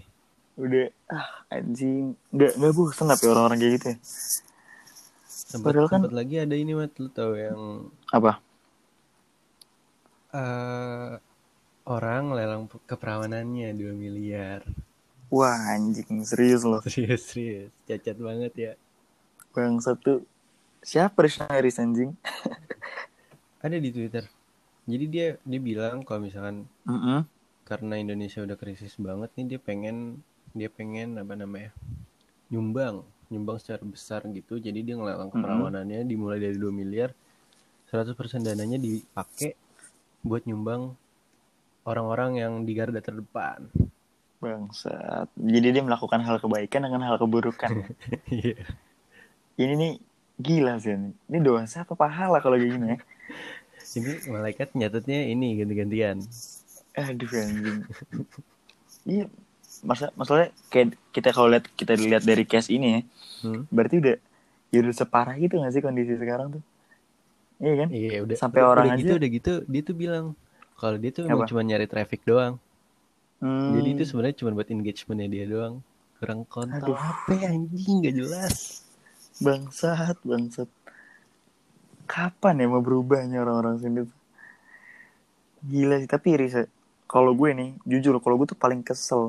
Udah, 0.58 0.88
ah 1.12 1.28
anjing, 1.52 2.16
nggak 2.34 2.52
nggak 2.58 2.74
bosan 2.74 3.12
apa 3.14 3.22
ya 3.22 3.30
orang-orang 3.36 3.60
kayak 3.62 3.74
gitu 3.78 3.88
ya? 3.94 3.98
Sempat 5.36 5.76
Padahal 5.76 5.88
kan- 5.92 6.02
sempat 6.08 6.14
lagi 6.16 6.36
ada 6.40 6.56
ini 6.56 6.72
mat 6.74 6.92
lu 7.02 7.10
tau 7.12 7.34
yang 7.36 7.60
Apa? 8.10 8.40
eh 10.36 11.12
orang 11.86 12.24
lelang 12.36 12.64
keperawanannya 12.90 13.70
2 13.78 13.94
miliar 13.96 14.62
Wah 15.34 15.58
anjing, 15.76 16.22
serius 16.24 16.62
loh. 16.64 16.80
serius 16.86 17.22
serius 17.30 17.70
cacat 17.88 18.18
banget 18.20 18.54
ya 18.56 18.74
Bang 19.56 19.80
satu, 19.80 20.20
siapa 20.84 21.16
Rizky 21.24 21.48
Haris 21.48 21.80
anjing? 21.80 22.12
ada 23.66 23.78
di 23.80 23.90
Twitter 23.90 24.26
jadi 24.86 25.06
dia 25.10 25.28
dia 25.42 25.62
bilang 25.62 26.06
kalau 26.06 26.22
misalkan 26.28 26.68
Mm-mm. 26.86 27.26
karena 27.66 27.98
Indonesia 27.98 28.46
udah 28.46 28.58
krisis 28.60 28.94
banget 29.02 29.32
nih 29.40 29.56
dia 29.56 29.60
pengen 29.60 29.98
dia 30.54 30.70
pengen 30.70 31.18
apa 31.18 31.34
namanya 31.34 31.72
nyumbang 32.54 33.02
nyumbang 33.32 33.58
secara 33.62 33.82
besar 33.84 34.26
gitu 34.32 34.58
jadi 34.58 34.80
dia 34.82 34.96
ngelelang 34.98 35.32
keperawanannya 35.32 36.06
dimulai 36.06 36.40
dari 36.42 36.58
2 36.58 36.70
miliar 36.72 37.12
100% 37.90 38.18
dananya 38.42 38.78
dipakai 38.82 39.54
buat 40.26 40.44
nyumbang 40.50 40.94
orang-orang 41.86 42.42
yang 42.42 42.54
di 42.66 42.74
garda 42.74 43.00
terdepan 43.00 43.70
Bangsat. 44.36 45.32
Jadi 45.40 45.68
dia 45.74 45.82
melakukan 45.82 46.22
hal 46.22 46.38
kebaikan 46.38 46.86
dengan 46.86 47.02
hal 47.08 47.18
keburukan. 47.18 47.72
Iya. 48.30 48.62
ini 49.56 49.74
nih 49.80 49.94
gila 50.38 50.78
sih 50.78 50.94
ini. 50.94 51.16
Ini 51.32 51.40
dosa 51.40 51.88
apa 51.88 51.96
pahala 51.96 52.44
kalau 52.44 52.60
kayak 52.60 52.72
gini 52.76 52.88
ya? 52.94 52.98
ini 53.98 54.12
malaikat 54.28 54.76
nyatetnya 54.76 55.32
ini 55.32 55.56
ganti-gantian 55.56 56.20
Aduh 56.96 57.28
anjing. 57.28 57.80
Iya, 59.04 59.26
masa 59.84 60.06
masalahnya 60.20 60.50
kayak 60.72 60.96
kita 61.16 61.30
kalau 61.36 61.48
lihat 61.52 61.66
kita 61.80 61.94
lihat 61.98 62.24
dari 62.24 62.44
case 62.48 62.70
ini 62.72 62.88
ya, 62.96 63.02
Hmm? 63.44 63.64
berarti 63.76 63.96
udah 64.04 64.16
ya 64.74 64.78
udah 64.84 64.96
separah 64.96 65.36
gitu 65.44 65.54
gak 65.64 65.74
sih 65.76 65.84
kondisi 65.86 66.14
sekarang 66.20 66.48
tuh? 66.60 66.64
Iya 67.64 67.74
kan? 67.82 67.90
iya 67.98 68.18
udah 68.26 68.38
Sampai 68.42 68.62
udah 68.68 68.68
orang 68.72 68.90
gitu 69.00 69.12
aja- 69.12 69.20
udah 69.20 69.30
gitu 69.38 69.52
dia 69.72 69.82
tuh 69.88 69.96
bilang 70.04 70.26
kalau 70.80 70.98
dia 71.02 71.12
tuh 71.16 71.24
emang 71.30 71.44
cuma 71.50 71.62
nyari 71.68 71.86
traffic 71.92 72.22
doang 72.30 72.56
Hmm. 73.42 73.72
Jadi 73.74 73.88
itu 73.98 74.04
sebenarnya 74.10 74.38
cuma 74.42 74.52
buat 74.58 74.70
engagementnya 74.74 75.28
dia 75.36 75.46
doang. 75.54 75.76
Kurang 76.18 76.42
kontol 76.54 76.94
Aduh. 76.94 76.98
apa 77.12 77.32
ya 77.42 77.48
anjing 77.56 77.98
gak 78.06 78.16
jelas. 78.20 78.56
bangsat, 79.44 80.18
bangsat. 80.28 80.70
Kapan 82.14 82.62
ya 82.62 82.66
mau 82.72 82.82
berubahnya 82.86 83.38
orang-orang 83.44 83.76
sini 83.82 84.00
tuh? 84.10 84.18
Gila 85.72 85.96
sih, 86.02 86.10
tapi 86.16 86.30
Risa, 86.42 86.62
kalau 87.12 87.32
gue 87.40 87.50
nih, 87.60 87.70
jujur, 87.92 88.14
kalau 88.24 88.36
gue 88.40 88.48
tuh 88.54 88.60
paling 88.64 88.82
kesel. 88.86 89.24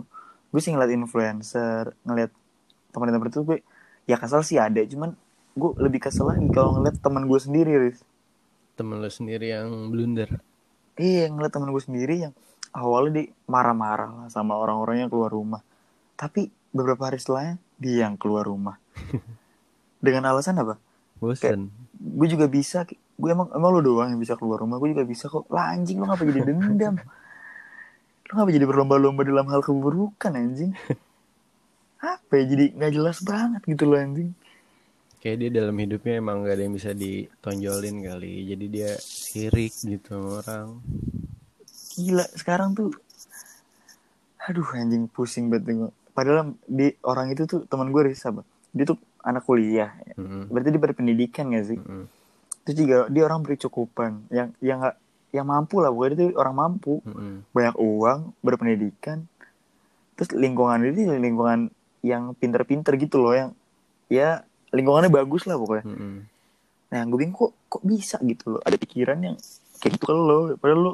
Gue 0.56 0.64
sih 0.64 0.72
ngeliat 0.72 0.88
influencer, 0.88 1.92
ngeliat 2.08 2.32
teman-teman 2.96 3.28
itu 3.28 3.44
gue, 3.44 3.60
ya 4.08 4.16
kesel 4.16 4.40
sih 4.40 4.56
ada, 4.56 4.80
cuman 4.88 5.12
gue 5.52 5.70
lebih 5.84 6.00
kesel 6.00 6.32
lagi 6.32 6.48
kalau 6.48 6.80
ngeliat 6.80 6.96
teman 6.96 7.28
gue 7.28 7.36
sendiri, 7.36 7.76
Riz. 7.76 8.00
Temen 8.72 9.04
lo 9.04 9.12
sendiri 9.12 9.52
yang 9.52 9.92
blunder. 9.92 10.40
Iya, 10.96 11.28
ngeliat 11.28 11.52
teman 11.52 11.76
gue 11.76 11.82
sendiri 11.84 12.24
yang 12.24 12.32
awalnya 12.72 13.20
dia 13.20 13.36
marah-marah 13.44 14.08
lah 14.08 14.28
sama 14.32 14.56
orang-orang 14.56 15.04
yang 15.04 15.12
keluar 15.12 15.28
rumah. 15.28 15.60
Tapi 16.16 16.48
beberapa 16.72 17.12
hari 17.12 17.20
setelahnya, 17.20 17.60
dia 17.76 18.08
yang 18.08 18.16
keluar 18.16 18.48
rumah. 18.48 18.80
Dengan 20.00 20.32
alasan 20.32 20.56
apa? 20.56 20.80
Bosen. 21.20 21.68
gue 21.96 22.28
juga 22.28 22.48
bisa 22.48 22.84
gue 22.88 23.30
emang 23.32 23.48
emang 23.56 23.70
lo 23.72 23.80
doang 23.80 24.12
yang 24.12 24.20
bisa 24.20 24.36
keluar 24.36 24.60
rumah 24.60 24.76
gue 24.76 24.92
juga 24.92 25.04
bisa 25.08 25.32
kok 25.32 25.48
lah 25.48 25.72
anjing 25.72 25.96
lo 25.96 26.04
ngapa 26.04 26.28
jadi 26.28 26.40
dendam 26.44 27.00
lo 28.26 28.32
ngapa 28.34 28.50
jadi 28.50 28.66
berlomba-lomba 28.66 29.22
dalam 29.22 29.46
hal 29.48 29.62
keburukan 29.62 30.32
anjing 30.34 30.72
apa 32.12 32.32
ya 32.36 32.44
jadi 32.50 32.64
nggak 32.76 32.92
jelas 32.92 33.18
banget 33.22 33.62
gitu 33.66 33.84
loh 33.88 33.98
anjing 33.98 34.30
Kayak 35.16 35.38
dia 35.42 35.50
dalam 35.58 35.74
hidupnya 35.74 36.22
emang 36.22 36.46
gak 36.46 36.54
ada 36.54 36.62
yang 36.68 36.76
bisa 36.76 36.94
ditonjolin 36.94 37.98
kali. 37.98 38.46
Jadi 38.46 38.66
dia 38.70 38.94
sirik 38.94 39.74
gitu 39.82 40.38
orang. 40.38 40.78
gila 41.96 42.22
sekarang 42.36 42.76
tuh 42.76 42.92
aduh 44.46 44.68
anjing 44.76 45.08
pusing 45.10 45.50
banget 45.50 45.72
tengok 45.72 45.92
padahal 46.14 46.54
di 46.68 46.92
orang 47.02 47.32
itu 47.32 47.48
tuh 47.48 47.64
teman 47.66 47.90
gue 47.90 48.12
Riz 48.12 48.22
apa 48.22 48.44
dia 48.70 48.84
tuh 48.86 49.00
anak 49.24 49.42
kuliah 49.42 49.90
Mm-mm. 50.14 50.52
berarti 50.52 50.68
dia 50.70 50.82
berpendidikan 50.82 51.50
gak 51.50 51.74
sih 51.74 51.78
Mm-mm. 51.80 52.04
terus 52.62 52.76
juga 52.78 53.08
dia 53.10 53.22
orang 53.26 53.42
berkecukupan 53.42 54.28
yang 54.30 54.52
yang 54.62 54.84
nggak 54.84 54.96
yang 55.36 55.52
mampu 55.52 55.84
lah 55.84 55.92
dia 55.92 56.16
tuh 56.16 56.32
orang 56.40 56.56
mampu 56.56 57.04
Mm-mm. 57.04 57.44
banyak 57.52 57.76
uang, 57.76 58.32
berpendidikan, 58.40 59.28
terus 60.16 60.32
lingkungan 60.32 60.80
ini 60.80 61.20
lingkungan 61.20 61.68
yang 62.00 62.32
pinter-pinter 62.32 62.96
gitu 62.96 63.20
loh, 63.20 63.36
yang 63.36 63.50
ya 64.08 64.40
lingkungannya 64.72 65.12
bagus 65.12 65.44
lah 65.44 65.60
pokoknya. 65.60 65.84
Mm-mm. 65.84 66.14
Nah, 66.86 67.02
gue 67.04 67.18
bingung 67.20 67.36
kok 67.36 67.52
kok 67.68 67.82
bisa 67.84 68.16
gitu 68.24 68.56
loh, 68.56 68.60
ada 68.64 68.80
pikiran 68.80 69.18
yang 69.20 69.36
kayak 69.76 69.92
gitu 70.00 70.04
kalau 70.08 70.22
lo, 70.24 70.38
padahal 70.56 70.80
lo 70.80 70.92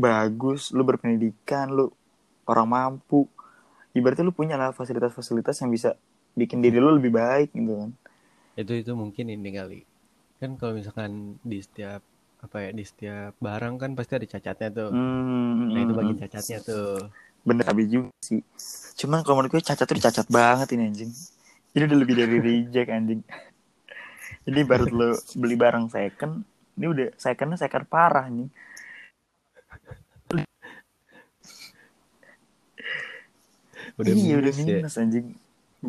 bagus, 0.00 0.72
lo 0.72 0.82
berpendidikan, 0.88 1.68
lo 1.68 1.92
orang 2.48 2.68
mampu, 2.68 3.28
ibaratnya 3.92 4.24
lo 4.24 4.32
punya 4.32 4.56
lah 4.56 4.72
fasilitas-fasilitas 4.72 5.60
yang 5.60 5.70
bisa 5.74 5.98
bikin 6.32 6.64
diri 6.64 6.80
lo 6.80 6.94
lebih 6.94 7.12
baik 7.12 7.52
gitu 7.52 7.74
kan. 7.76 7.90
Itu 8.56 8.72
itu 8.72 8.92
mungkin 8.96 9.28
ini 9.28 9.50
kali. 9.52 9.80
Kan 10.40 10.56
kalau 10.56 10.76
misalkan 10.76 11.36
di 11.44 11.60
setiap 11.60 12.00
apa 12.44 12.56
ya 12.64 12.70
di 12.72 12.84
setiap 12.86 13.32
barang 13.40 13.74
kan 13.82 13.90
pasti 13.98 14.12
ada 14.18 14.26
cacatnya 14.28 14.68
tuh. 14.72 14.90
Hmm, 14.90 15.72
Nah 15.72 15.80
itu 15.84 15.92
hmm, 15.92 16.00
bagi 16.00 16.14
hmm. 16.14 16.22
cacatnya 16.24 16.58
tuh. 16.62 17.10
bener 17.46 17.62
tapi 17.62 17.82
juga 17.86 18.10
sih. 18.26 18.42
Cuman 18.98 19.22
kalau 19.22 19.38
menurut 19.38 19.52
gue 19.54 19.62
cacat 19.62 19.86
tuh 19.86 20.02
cacat 20.02 20.26
banget 20.28 20.68
ini 20.74 20.82
anjing. 20.90 21.10
Ini 21.74 21.82
udah 21.86 21.98
lebih 22.02 22.14
dari 22.18 22.36
reject 22.42 22.90
anjing. 22.90 23.20
Ini 24.46 24.60
baru 24.66 24.84
lo 24.90 25.08
beli 25.34 25.56
barang 25.58 25.86
second, 25.90 26.34
ini 26.78 26.86
udah 26.86 27.06
secondnya 27.18 27.58
second 27.58 27.86
parah 27.90 28.26
nih. 28.30 28.48
Udah 34.00 34.12
iya 34.12 34.34
udah 34.40 34.52
minus 34.60 34.94
ya. 34.96 35.02
anjing. 35.02 35.26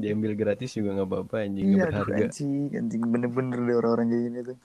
Diambil 0.01 0.31
gratis 0.37 0.71
juga 0.77 0.89
nggak 0.95 1.09
apa-apa 1.09 1.35
anjing 1.47 1.67
Iya 1.73 1.83
berharga. 1.89 2.27
anjing, 2.29 2.51
anjing 2.75 3.01
bener-bener 3.13 3.59
deh 3.67 3.75
orang-orang 3.79 4.07
kayak 4.11 4.23
gini 4.29 4.39
tuh. 4.53 4.57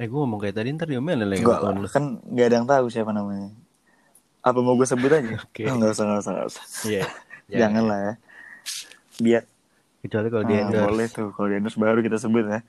Eh 0.00 0.06
gue 0.08 0.18
ngomong 0.18 0.40
kayak 0.40 0.56
tadi 0.56 0.68
ntar 0.72 0.88
diomelin 0.88 1.28
lagi 1.28 1.44
Enggak 1.44 1.60
lah, 1.60 1.76
kan 1.92 2.04
nggak 2.24 2.46
ada 2.48 2.56
yang 2.58 2.68
tahu 2.68 2.86
siapa 2.88 3.12
namanya. 3.12 3.48
Apa 4.40 4.58
mau 4.64 4.72
gue 4.72 4.88
sebut 4.88 5.12
aja? 5.12 5.36
Oke. 5.44 5.68
Oh, 5.68 5.74
nggak 5.76 5.92
usah, 5.92 6.04
nggak 6.08 6.20
usah, 6.24 6.32
nggak 6.32 6.48
usah. 6.48 6.64
Iya. 6.88 7.02
Jangan 7.60 7.84
lah 7.84 7.98
ya. 8.00 8.12
Biar 9.20 9.44
Kecuali 10.00 10.28
kalau 10.32 10.44
Ah, 10.48 10.48
dia 10.48 10.64
endorse. 10.64 10.88
boleh 10.88 11.06
tuh 11.12 11.26
kalau 11.36 11.48
di 11.52 11.56
endorse 11.60 11.76
baru 11.76 12.00
kita 12.00 12.16
sebut 12.16 12.44
ya 12.48 12.60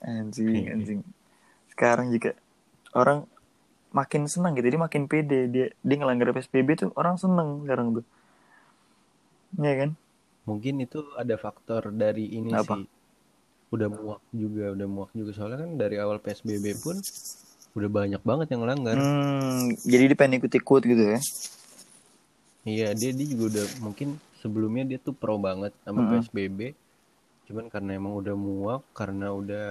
anjing 0.00 0.64
anjing 0.72 1.00
sekarang 1.72 2.08
juga 2.14 2.32
orang 2.96 3.28
makin 3.92 4.24
senang 4.30 4.56
gitu 4.56 4.68
dia 4.72 4.80
makin 4.80 5.04
pede 5.10 5.50
dia 5.52 5.66
dia 5.84 5.96
ngelanggar 5.98 6.32
psbb 6.36 6.68
tuh 6.78 6.90
orang 6.96 7.16
seneng 7.20 7.64
sekarang 7.66 7.86
tuh 8.00 8.04
Iya 9.58 9.74
kan 9.80 9.90
Mungkin 10.48 10.80
itu 10.80 11.00
ada 11.12 11.36
faktor 11.36 11.92
dari 11.92 12.24
ini 12.32 12.56
Apa? 12.56 12.74
sih. 12.80 12.88
Udah 13.74 13.88
muak 13.92 14.20
juga, 14.42 14.64
udah 14.76 14.88
muak 14.94 15.10
juga 15.18 15.30
soalnya 15.36 15.58
kan 15.64 15.70
dari 15.82 15.96
awal 16.04 16.18
PSBB 16.24 16.66
pun 16.84 16.96
udah 17.78 17.90
banyak 17.98 18.22
banget 18.28 18.46
yang 18.52 18.60
ngelanggar. 18.64 18.98
hmm, 18.98 19.76
jadi 19.86 20.02
dia 20.12 20.18
pengen 20.18 20.38
ikut 20.42 20.52
ikut 20.60 20.82
gitu 20.84 21.02
ya 21.16 21.18
Iya, 22.74 22.88
dia 23.00 23.10
dia 23.18 23.26
juga 23.32 23.44
udah 23.50 23.66
mungkin 23.84 24.08
sebelumnya 24.40 24.84
dia 24.90 24.98
tuh 25.06 25.14
pro 25.20 25.34
banget 25.46 25.72
sama 25.84 26.00
Mm-mm. 26.00 26.08
PSBB. 26.08 26.60
Cuman 27.46 27.66
karena 27.74 27.90
emang 28.00 28.14
udah 28.20 28.34
muak, 28.46 28.82
karena 28.98 29.26
udah 29.40 29.66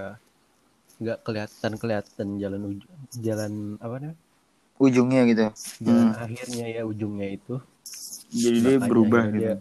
nggak 1.01 1.19
kelihatan 1.25 1.73
kelihatan 1.81 2.27
jalan 2.41 2.61
uj- 2.71 2.91
jalan 3.25 3.53
apa 3.85 3.95
namanya? 4.01 4.17
ujungnya 4.77 5.21
gitu 5.29 5.45
Jalan 5.85 6.09
Hmm. 6.09 6.13
akhirnya 6.23 6.65
ya 6.75 6.81
ujungnya 6.91 7.27
itu 7.37 7.55
jadi 8.41 8.57
dia 8.65 8.77
berubah 8.81 9.23
gitu 9.33 9.39
dia 9.39 9.53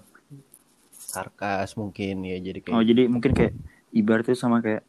sarkas 1.12 1.70
mungkin 1.80 2.14
ya 2.30 2.36
jadi 2.46 2.60
kayak 2.66 2.76
oh 2.76 2.82
jadi 2.82 3.02
mungkin 3.10 3.32
kayak 3.36 3.52
ibaratnya 3.96 4.36
sama 4.36 4.60
kayak 4.60 4.84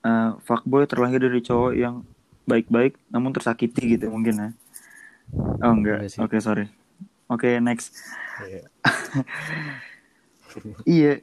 eh 0.00 0.30
fuckboy 0.42 0.86
terlahir 0.86 1.18
dari 1.18 1.42
cowok 1.42 1.72
yang 1.74 2.06
baik-baik 2.46 2.96
namun 3.08 3.30
tersakiti 3.30 3.94
gitu 3.94 4.08
mungkin 4.08 4.34
ya 4.34 4.48
oh 5.60 5.72
enggak 5.72 6.08
sih. 6.08 6.18
oke 6.18 6.34
sorry 6.38 6.66
oke 7.26 7.46
next 7.60 7.98
kayak 8.38 8.64
Iya. 10.82 11.22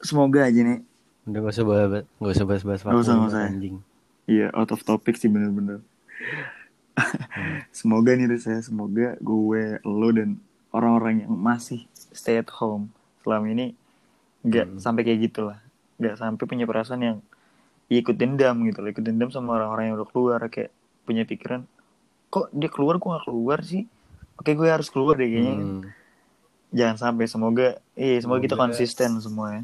Semoga 0.00 0.48
aja 0.48 0.60
nih. 0.60 0.80
udah 1.22 1.38
gak 1.38 1.52
usah 1.52 1.62
bahas 1.62 1.86
nggak 2.18 2.32
usah 2.32 2.46
bahas 2.48 2.62
bahas 2.64 2.80
Nggak 2.82 2.96
usah, 2.98 3.14
vaksin, 3.14 3.28
usah. 3.28 3.42
anjing. 3.46 3.76
Iya, 4.24 4.46
out 4.50 4.70
of 4.72 4.80
topic 4.80 5.14
sih 5.14 5.28
bener-bener. 5.28 5.78
semoga 7.70 8.10
nih 8.12 8.26
Riz 8.26 8.44
ya, 8.44 8.58
semoga 8.58 9.14
gue, 9.18 9.64
lo 9.82 10.08
dan 10.10 10.40
orang-orang 10.72 11.22
yang 11.22 11.32
masih 11.32 11.84
stay 12.10 12.40
at 12.40 12.48
home 12.50 12.90
selama 13.20 13.46
ini 13.48 13.76
nggak 14.42 14.66
Hmm. 14.68 14.78
sampai 14.78 15.02
kayak 15.02 15.20
gitulah, 15.26 15.58
nggak 15.96 16.14
sampai 16.16 16.44
punya 16.44 16.66
perasaan 16.66 17.02
yang 17.02 17.18
ya 17.86 17.98
ikut 17.98 18.16
dendam 18.16 18.62
gitu 18.64 18.78
loh, 18.80 18.90
ikut 18.90 19.04
dendam 19.04 19.28
sama 19.28 19.54
orang-orang 19.56 19.84
yang 19.90 19.96
udah 19.96 20.08
keluar 20.08 20.40
kayak 20.46 20.70
punya 21.02 21.22
pikiran, 21.22 21.66
kok 22.28 22.48
dia 22.50 22.66
keluar 22.66 22.96
gue 22.96 23.10
gak 23.10 23.26
keluar 23.26 23.58
sih, 23.60 23.84
oke 24.34 24.50
gue 24.50 24.68
harus 24.68 24.88
keluar 24.88 25.14
deh 25.14 25.26
kayaknya. 25.26 25.54
Hmm. 25.54 25.82
Jangan 26.72 26.96
sampai, 26.96 27.28
semoga, 27.28 27.68
iya 27.92 28.16
semoga 28.18 28.40
kita 28.40 28.54
Semoga- 28.54 28.64
konsisten 28.70 29.10
semua 29.18 29.46
ya. 29.52 29.62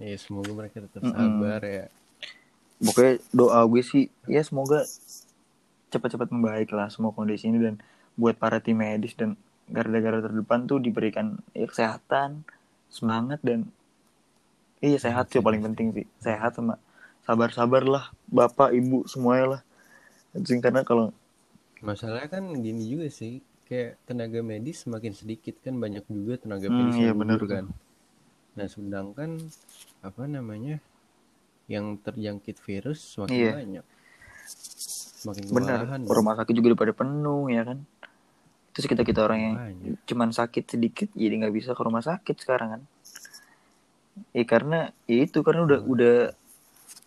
Ya 0.00 0.16
semoga 0.16 0.50
mereka 0.54 0.80
tetap 0.80 1.02
sabar 1.02 1.60
ya. 1.60 1.86
pokoknya 2.78 3.20
doa 3.30 3.60
gue 3.66 3.82
sih 3.82 4.08
ya 4.24 4.40
semoga 4.40 4.88
cepat-cepat 5.90 6.32
membaik 6.32 6.72
lah 6.72 6.88
semua 6.88 7.10
kondisi 7.10 7.44
ini 7.44 7.60
dan 7.60 7.76
buat 8.14 8.32
para 8.34 8.56
tim 8.56 8.78
medis 8.78 9.12
dan 9.12 9.36
garda-garda 9.66 10.24
terdepan 10.24 10.64
tuh 10.64 10.78
diberikan 10.78 11.36
ya, 11.52 11.68
kesehatan 11.68 12.40
semangat 12.90 13.40
dan 13.48 13.60
iya 14.86 14.98
sehat 15.00 15.24
sih 15.32 15.40
paling 15.46 15.62
penting 15.66 15.88
sih. 15.96 16.06
Sehat 16.26 16.52
sama 16.56 16.74
sabar-sabar 17.26 17.82
lah 17.84 18.04
bapak 18.28 18.70
ibu 18.74 19.04
semuanya 19.12 19.46
lah. 19.58 19.60
Anjing, 20.36 20.60
karena 20.62 20.82
kalau 20.86 21.10
Masalahnya 21.80 22.28
kan 22.28 22.44
gini 22.60 22.84
juga 22.92 23.08
sih, 23.08 23.40
kayak 23.68 23.96
tenaga 24.04 24.40
medis 24.44 24.84
semakin 24.84 25.12
sedikit 25.16 25.56
kan 25.64 25.74
banyak 25.80 26.04
juga 26.12 26.36
tenaga 26.42 26.68
Hmm, 26.68 26.76
medis 26.76 26.96
iya 27.00 27.12
bener 27.16 27.40
kan. 27.52 27.64
Nah 28.56 28.66
sedangkan 28.68 29.30
apa 30.04 30.22
namanya 30.28 30.76
yang 31.70 31.96
terjangkit 32.04 32.56
virus 32.66 32.98
semakin 33.16 33.34
Iya. 33.40 33.52
banyak, 33.56 33.84
semakin 35.22 35.44
benar 35.50 35.78
rumah 36.10 36.34
sakit 36.38 36.52
juga 36.56 36.74
udah 36.74 36.80
pada 36.82 36.94
penuh 36.96 37.42
ya 37.52 37.62
kan 37.68 37.78
terus 38.80 38.88
kita 38.88 39.02
kita 39.02 39.20
orang 39.20 39.38
yang 39.38 39.54
Banyak. 39.54 39.96
cuman 40.04 40.28
sakit 40.30 40.64
sedikit 40.66 41.08
jadi 41.12 41.36
nggak 41.36 41.52
bisa 41.52 41.70
ke 41.70 41.82
rumah 41.82 42.00
sakit 42.00 42.32
sekarang 42.34 42.68
kan 42.70 42.82
ya 44.30 44.44
karena 44.44 44.78
ya 45.04 45.20
itu 45.20 45.40
karena 45.40 45.60
udah 45.62 45.78
Hmm. 45.78 45.92
udah 45.92 46.16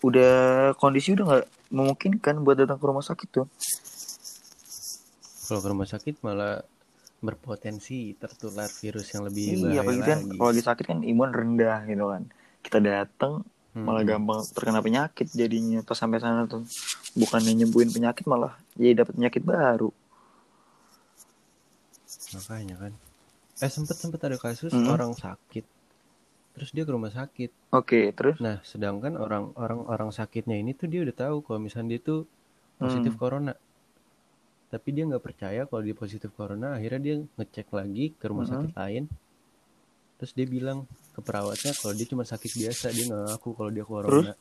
udah 0.03 0.33
kondisi 0.75 1.11
udah 1.11 1.25
nggak 1.25 1.45
memungkinkan 1.69 2.35
buat 2.39 2.55
datang 2.55 2.77
ke 2.77 2.85
rumah 2.85 3.01
sakit 3.01 3.27
tuh 3.27 3.47
Kalau 5.43 5.59
ke 5.59 5.67
rumah 5.67 5.85
sakit 5.85 6.15
malah 6.21 6.61
berpotensi 7.19 8.13
tertular 8.13 8.67
virus 8.69 9.11
yang 9.11 9.23
lebih 9.23 9.43
iya 9.49 9.55
bahaya 9.55 9.79
apalagi 9.81 10.01
kan 10.03 10.19
kalau 10.29 10.49
lagi 10.49 10.61
sakit 10.61 10.85
kan 10.85 10.99
imun 11.01 11.31
rendah 11.31 11.79
gitu 11.83 12.05
kan 12.07 12.23
kita 12.61 12.77
datang 12.79 13.33
Hmm. 13.73 13.89
malah 13.89 14.05
gampang 14.05 14.37
terkena 14.53 14.79
penyakit 14.79 15.33
jadinya 15.33 15.81
pas 15.81 15.97
sampai 15.97 16.21
sana 16.21 16.45
tuh 16.45 16.61
bukannya 17.15 17.57
nyembuhin 17.57 17.89
penyakit 17.89 18.21
malah 18.23 18.53
jadi 18.75 19.01
dapat 19.01 19.17
penyakit 19.17 19.41
baru 19.41 19.89
makanya 22.33 22.75
kan 22.79 22.93
eh 23.59 23.71
sempet 23.71 23.95
sempet 23.95 24.19
ada 24.23 24.37
kasus 24.37 24.73
Hmm. 24.73 24.89
orang 24.89 25.13
sakit 25.13 25.65
terus 26.53 26.69
dia 26.69 26.85
ke 26.85 26.91
rumah 26.91 27.09
sakit 27.09 27.49
Oke, 27.73 28.13
terus? 28.13 28.37
nah 28.37 28.61
sedangkan 28.61 29.17
orang 29.17 29.53
orang 29.57 29.85
orang 29.85 30.09
sakitnya 30.09 30.53
ini 30.55 30.73
tuh 30.73 30.85
dia 30.85 31.01
udah 31.01 31.13
tahu 31.13 31.41
kalau 31.41 31.59
misalnya 31.59 31.97
dia 31.97 32.01
tuh 32.03 32.21
positif 32.77 33.13
Hmm. 33.13 33.21
corona 33.21 33.53
tapi 34.69 34.89
dia 34.89 35.05
nggak 35.05 35.21
percaya 35.21 35.61
kalau 35.65 35.81
dia 35.81 35.93
positif 35.93 36.33
corona 36.33 36.73
akhirnya 36.73 37.01
dia 37.01 37.15
ngecek 37.37 37.69
lagi 37.69 38.13
ke 38.13 38.25
rumah 38.25 38.45
Hmm. 38.45 38.65
sakit 38.65 38.73
lain 38.73 39.03
terus 40.17 40.31
dia 40.33 40.45
bilang 40.45 40.85
ke 41.13 41.19
perawatnya 41.19 41.73
kalau 41.73 41.93
dia 41.93 42.05
cuma 42.05 42.23
sakit 42.23 42.51
biasa 42.53 42.89
dia 42.89 43.05
nggak 43.05 43.21
ngaku 43.33 43.49
kalau 43.53 43.69
dia 43.69 43.85
corona 43.85 44.33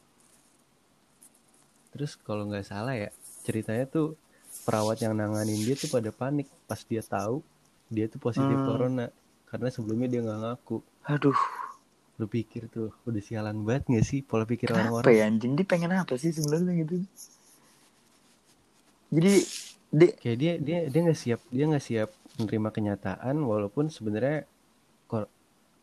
terus 1.92 2.16
kalau 2.18 2.48
nggak 2.48 2.64
salah 2.64 2.96
ya 2.96 3.11
ceritanya 3.42 3.85
tuh 3.85 4.16
perawat 4.64 5.00
yang 5.00 5.12
nanganin 5.12 5.61
dia 5.61 5.76
tuh 5.76 5.88
pada 5.88 6.09
panik 6.09 6.48
pas 6.64 6.81
dia 6.81 7.00
tahu 7.00 7.44
dia 7.94 8.07
tuh 8.12 8.20
positif 8.26 8.57
Hmm. 8.59 8.66
corona 8.68 9.07
karena 9.50 9.68
sebelumnya 9.68 10.09
dia 10.12 10.20
nggak 10.24 10.38
ngaku 10.42 10.76
Aduh, 11.12 11.37
lu 12.18 12.26
pikir 12.31 12.62
tuh 12.72 12.88
udah 13.09 13.22
sialan 13.28 13.57
banget 13.66 13.83
gak 13.90 14.05
sih 14.11 14.20
pola 14.24 14.44
pikir 14.48 14.68
kenapa 14.70 14.88
orang-orang 15.02 15.12
ya 15.18 15.24
anjing? 15.28 15.52
Dia 15.59 15.66
pengen 15.66 15.92
apa 15.92 16.14
sih 16.22 16.31
sebenarnya 16.37 16.72
gitu? 16.87 16.94
Jadi, 19.12 19.33
dia 19.92 20.11
kayak 20.16 20.37
dia 20.40 20.52
dia 20.57 20.78
dia 20.88 21.00
nggak 21.05 21.20
siap 21.20 21.40
dia 21.52 21.64
nggak 21.68 21.85
siap 21.85 22.09
menerima 22.40 22.68
kenyataan 22.72 23.37
walaupun 23.44 23.92
sebenarnya 23.92 24.48
kor 25.11 25.28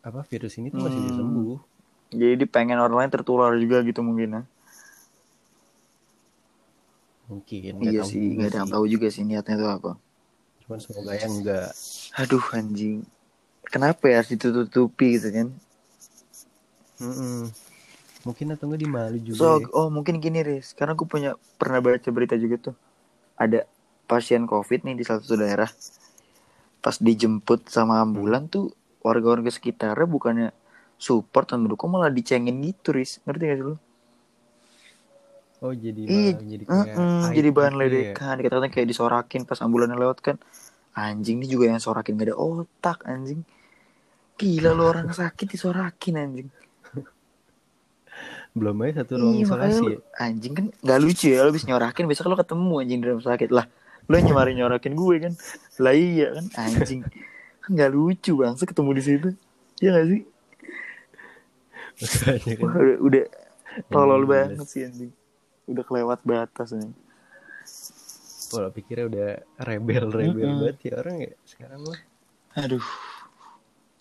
apa 0.02 0.26
virus 0.26 0.58
ini 0.58 0.74
tuh 0.74 0.82
masih 0.82 1.00
bisa 1.06 1.22
Hmm. 1.22 1.22
sembuh 1.22 1.60
jadi 2.10 2.34
dia 2.42 2.50
pengen 2.50 2.82
orang 2.82 3.06
lain 3.06 3.12
tertular 3.14 3.54
juga 3.54 3.86
gitu 3.86 4.02
mungkin 4.02 4.30
ya. 4.34 4.42
mungkin 7.30 7.74
Iya 7.86 8.02
sih, 8.10 8.18
nggak 8.34 8.48
ada 8.50 8.58
yang 8.66 8.70
tahu 8.74 8.86
juga 8.90 9.08
sih 9.14 9.22
niatnya 9.22 9.56
itu 9.62 9.68
apa. 9.70 9.92
Cuman 10.70 10.78
semoga 10.86 11.18
ya 11.18 11.26
enggak 11.26 11.74
Aduh 12.22 12.46
anjing. 12.54 13.02
Kenapa 13.74 14.06
ya 14.06 14.22
harus 14.22 14.30
ditutupi 14.30 15.18
gitu 15.18 15.34
kan? 15.34 15.48
Mm-mm. 17.02 17.50
mungkin 18.22 18.54
atau 18.54 18.70
enggak 18.70 18.82
di 18.86 18.90
Malu 18.92 19.18
juga 19.18 19.40
So, 19.40 19.66
ya. 19.66 19.66
oh 19.74 19.90
mungkin 19.90 20.22
gini 20.22 20.46
Riz, 20.46 20.78
karena 20.78 20.94
aku 20.94 21.10
punya 21.10 21.34
pernah 21.58 21.82
baca 21.82 22.10
berita 22.14 22.38
juga 22.38 22.70
tuh. 22.70 22.76
Ada 23.40 23.66
pasien 24.06 24.46
COVID 24.46 24.86
nih 24.86 24.96
di 25.00 25.04
salah 25.08 25.26
satu 25.26 25.42
daerah. 25.42 25.70
Pas 26.86 26.96
dijemput 27.02 27.66
sama 27.72 28.04
ambulan 28.06 28.46
tuh 28.46 28.70
warga-warga 29.02 29.50
sekitarnya 29.50 30.06
bukannya 30.06 30.50
support 31.00 31.50
dan 31.50 31.66
mendukung 31.66 31.90
malah 31.90 32.12
dicengin 32.14 32.62
gitu 32.62 32.94
Riz. 32.94 33.18
Ngerti 33.26 33.44
gak 33.50 33.58
sih 33.58 33.66
lu? 33.66 33.76
Oh 35.64 35.74
jadi 35.76 36.02
Ih, 36.10 36.34
jadi 36.52 36.66
aib 37.22 37.34
jadi 37.38 37.50
bahan 37.58 37.74
gitu 37.76 37.86
ya. 37.86 38.16
ledekan. 38.16 38.34
Dikatakan 38.40 38.70
kayak 38.74 38.88
disorakin 38.92 39.42
pas 39.50 39.60
ambulannya 39.66 39.98
lewat 40.00 40.18
kan. 40.24 40.36
Anjing 40.96 41.40
ini 41.44 41.48
juga 41.54 41.66
yang 41.72 41.80
sorakin 41.80 42.18
gak 42.20 42.34
ada 42.34 42.38
otak 42.40 42.98
anjing. 43.06 43.42
Gila 44.40 44.72
lu 44.78 44.84
orang 44.88 45.08
sakit 45.12 45.48
disorakin 45.54 46.16
anjing. 46.18 46.50
belum 48.58 48.76
aja 48.84 49.06
satu 49.06 49.14
ruang 49.22 49.36
Iya, 49.40 49.46
isolasi 49.46 49.84
lu- 49.86 49.94
ya. 49.94 50.00
anjing 50.26 50.54
kan 50.58 50.66
gak 50.82 51.00
lucu 51.00 51.28
ya 51.32 51.46
lo 51.46 51.54
bisa 51.54 51.70
nyorakin 51.70 52.06
besok 52.10 52.34
lo 52.34 52.36
ketemu 52.36 52.74
anjing 52.82 53.00
di 53.00 53.06
rumah 53.08 53.26
sakit 53.30 53.50
lah 53.54 53.66
lo 54.10 54.14
yang 54.18 54.26
nyemarin 54.34 54.56
nyorakin 54.58 54.94
gue 54.98 55.16
kan 55.22 55.34
lah 55.80 55.94
iya 55.94 56.28
kan 56.34 56.46
anjing 56.58 57.02
kan 57.62 57.70
gak 57.78 57.92
lucu 57.94 58.34
bang 58.42 58.58
ketemu 58.58 58.92
di 58.98 59.04
situ 59.06 59.30
Iya 59.80 59.90
gak 59.96 60.06
sih 60.12 60.22
kan 62.00 62.36
Wah, 62.60 62.74
udah, 62.74 62.98
udah 63.08 63.24
tolol 63.94 64.24
Anjing, 64.24 64.28
banget 64.28 64.68
sih 64.68 64.82
anjing 64.88 65.12
udah 65.70 65.84
kelewat 65.86 66.20
batas 66.26 66.74
nih. 66.74 66.90
Pola 68.50 68.74
pikirnya 68.74 69.06
udah 69.06 69.30
rebel-rebel 69.62 70.42
Mm-mm. 70.42 70.60
banget 70.66 70.90
ya 70.90 70.94
orang 70.98 71.18
ya 71.22 71.34
sekarang 71.46 71.80
mah. 71.86 72.00
Aduh. 72.58 72.86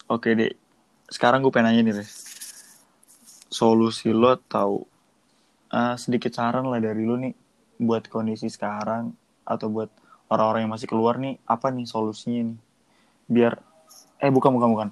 Oke 0.09 0.33
deh 0.33 0.57
sekarang 1.09 1.45
gue 1.45 1.53
pengen 1.53 1.73
nanya 1.73 1.83
nih 1.89 1.95
Res 2.01 2.13
solusi 3.49 4.13
lo 4.13 4.37
tahu 4.37 4.85
eh, 5.73 5.97
sedikit 5.97 6.33
saran 6.37 6.69
lah 6.69 6.81
dari 6.81 7.05
lo 7.05 7.17
nih 7.17 7.33
buat 7.81 8.09
kondisi 8.09 8.49
sekarang 8.49 9.13
atau 9.45 9.69
buat 9.73 9.89
orang-orang 10.29 10.69
yang 10.69 10.73
masih 10.73 10.89
keluar 10.89 11.17
nih 11.17 11.41
apa 11.49 11.69
nih 11.73 11.85
solusinya 11.89 12.53
nih? 12.53 12.59
Biar 13.29 13.53
eh 14.21 14.33
bukan 14.33 14.53
bukan 14.57 14.69
bukan. 14.73 14.89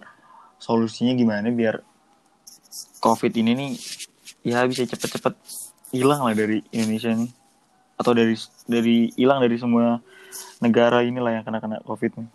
Solusinya 0.60 1.12
gimana 1.16 1.48
biar 1.52 1.80
covid 3.00 3.32
ini 3.36 3.52
nih 3.56 3.70
ya 4.44 4.64
bisa 4.68 4.84
cepet-cepet 4.84 5.34
hilang 5.94 6.22
lah 6.22 6.35
dari 6.35 6.62
Indonesia 6.72 7.12
nih 7.14 7.31
atau 7.96 8.12
dari 8.12 8.35
dari 8.66 8.96
hilang 9.16 9.40
dari 9.40 9.57
semua 9.57 9.99
negara 10.61 11.01
inilah 11.01 11.40
yang 11.40 11.44
kena 11.46 11.59
kena 11.62 11.77
covid 11.85 12.12
nih 12.18 12.29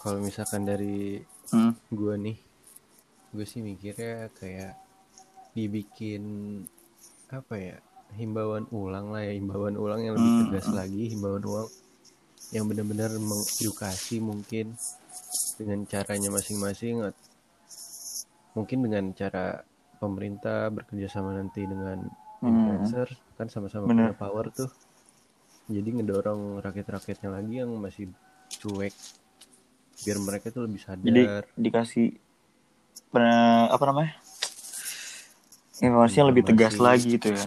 kalau 0.00 0.18
misalkan 0.22 0.64
dari 0.64 1.20
Hmm. 1.50 1.74
gue 1.90 2.14
nih 2.14 2.38
gue 3.34 3.42
sih 3.42 3.58
mikirnya 3.58 4.30
kayak 4.38 4.78
dibikin 5.50 6.22
apa 7.26 7.54
ya 7.58 7.76
himbauan 8.14 8.70
ulang 8.70 9.10
lah 9.10 9.26
ya 9.26 9.34
himbauan 9.34 9.74
ulang 9.74 9.98
yang 10.06 10.14
lebih 10.14 10.30
Hmm, 10.30 10.40
tegas 10.46 10.70
hmm. 10.70 10.78
lagi 10.78 11.02
himbauan 11.10 11.42
ulang 11.42 11.68
yang 12.54 12.70
benar-benar 12.70 13.10
mengedukasi 13.18 14.22
mungkin 14.22 14.78
dengan 15.58 15.82
caranya 15.90 16.30
masing-masing 16.30 17.02
mungkin 18.54 18.78
dengan 18.86 19.10
cara 19.14 19.66
pemerintah 20.02 20.72
bekerja 20.76 21.08
sama 21.12 21.30
nanti 21.38 21.62
dengan 21.72 21.98
Hmm. 22.40 22.50
influencer 22.52 23.08
kan 23.36 23.46
sama-sama 23.52 23.86
punya 23.92 24.14
power 24.16 24.46
tuh 24.58 24.70
jadi 25.70 25.88
ngedorong 26.00 26.42
rakyat-rakyatnya 26.64 27.30
lagi 27.36 27.54
yang 27.62 27.70
masih 27.84 28.10
cuek 28.60 28.94
biar 30.04 30.18
mereka 30.26 30.46
tuh 30.54 30.62
lebih 30.66 30.80
sadar 30.80 31.00
Jadi 31.04 31.22
dikasih 31.60 32.06
pernah 33.12 33.68
apa 33.72 33.84
namanya? 33.88 34.12
Informasi 35.80 36.14
yang 36.20 36.28
lebih 36.28 36.44
tegas 36.44 36.76
lagi 36.76 37.06
gitu 37.16 37.28
ya. 37.32 37.44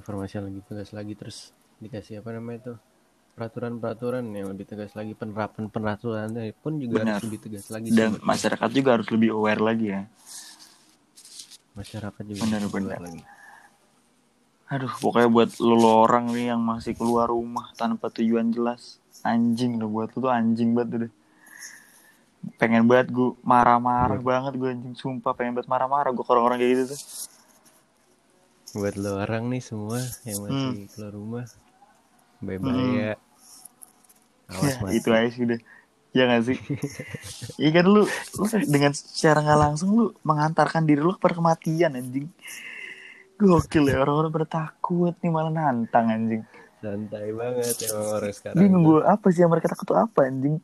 informasi 0.00 0.32
yang 0.38 0.46
lebih 0.48 0.62
tegas 0.68 0.90
lagi 0.92 1.12
terus 1.18 1.38
dikasih 1.82 2.20
apa 2.20 2.30
namanya 2.36 2.58
tuh 2.72 2.78
peraturan-peraturan 3.36 4.24
yang 4.32 4.48
lebih 4.52 4.66
tegas 4.70 4.92
lagi 4.96 5.12
penerapan 5.12 5.68
peraturannya 5.68 6.52
pun 6.62 6.80
juga 6.80 7.04
Benar. 7.04 7.18
harus 7.18 7.24
lebih 7.28 7.40
tegas 7.44 7.66
lagi 7.74 7.88
Dan 7.92 8.10
masyarakat 8.24 8.70
juga 8.72 8.88
harus 8.98 9.08
lebih 9.12 9.30
aware 9.36 9.62
lagi 9.62 9.86
ya. 9.92 10.02
Masyarakat 11.78 12.24
juga 12.26 12.42
Benar, 12.42 12.62
harus 12.62 12.74
benar. 12.74 12.98
aware 12.98 13.02
lagi 13.06 13.22
Aduh, 14.66 14.90
pokoknya 14.98 15.28
buat 15.30 15.50
lo, 15.62 15.90
orang 16.02 16.34
nih 16.34 16.50
yang 16.50 16.58
masih 16.58 16.92
keluar 16.98 17.30
rumah 17.30 17.70
tanpa 17.78 18.10
tujuan 18.10 18.50
jelas, 18.50 18.98
anjing 19.22 19.78
lo 19.78 19.86
buat 19.86 20.10
lo 20.18 20.26
tuh 20.26 20.32
anjing 20.34 20.74
banget 20.74 20.90
udah. 21.06 21.12
Pengen 22.58 22.84
banget 22.90 23.14
gue 23.14 23.30
marah-marah 23.46 24.18
Iya. 24.18 24.26
banget 24.30 24.52
gue 24.58 24.68
anjing 24.74 24.94
sumpah 24.98 25.32
pengen 25.38 25.54
banget 25.54 25.70
marah-marah 25.70 26.10
gue 26.10 26.24
orang-orang 26.26 26.58
kayak 26.58 26.72
gitu 26.74 26.84
tuh. 26.94 27.00
buat 28.76 28.94
lo 29.00 29.16
orang 29.24 29.48
nih 29.48 29.62
semua 29.64 29.98
yang 30.28 30.38
Hmm. 30.50 30.74
masih 30.74 30.90
keluar 30.92 31.12
rumah 31.16 31.46
bye 32.44 32.58
bye 32.60 32.76
ya 32.76 33.10
awas 34.52 34.74
Ya, 34.74 34.82
mati 34.84 34.98
itu 34.98 35.08
aja 35.14 35.28
sih 35.32 35.42
udah. 35.46 35.60
Ya 36.16 36.24
gak 36.24 36.48
sih? 36.48 36.56
Iya 37.60 37.70
kan 37.76 37.84
lu, 37.84 38.08
lu 38.08 38.44
dengan 38.64 38.96
secara 38.96 39.44
nggak 39.44 39.60
langsung 39.60 39.88
lu 39.92 40.04
mengantarkan 40.24 40.88
diri 40.88 41.04
lu 41.04 41.12
kepada 41.12 41.36
kematian 41.36 41.92
anjing. 41.92 42.32
Gokil 43.36 43.92
ya 43.92 44.00
orang-orang 44.00 44.32
pada 44.32 44.48
takut 44.48 45.12
nih 45.20 45.28
malah 45.28 45.52
nantang 45.52 46.08
anjing. 46.08 46.40
santai 46.76 47.32
banget 47.32 47.88
emang 47.88 48.08
orang 48.20 48.32
sekarang 48.36 48.60
Bingung 48.60 48.84
gue 48.84 49.00
apa 49.02 49.26
sih 49.32 49.40
yang 49.42 49.50
mereka 49.50 49.72
takut 49.72 49.88
tuh 49.88 49.98
apa 49.98 50.28
anjing? 50.28 50.60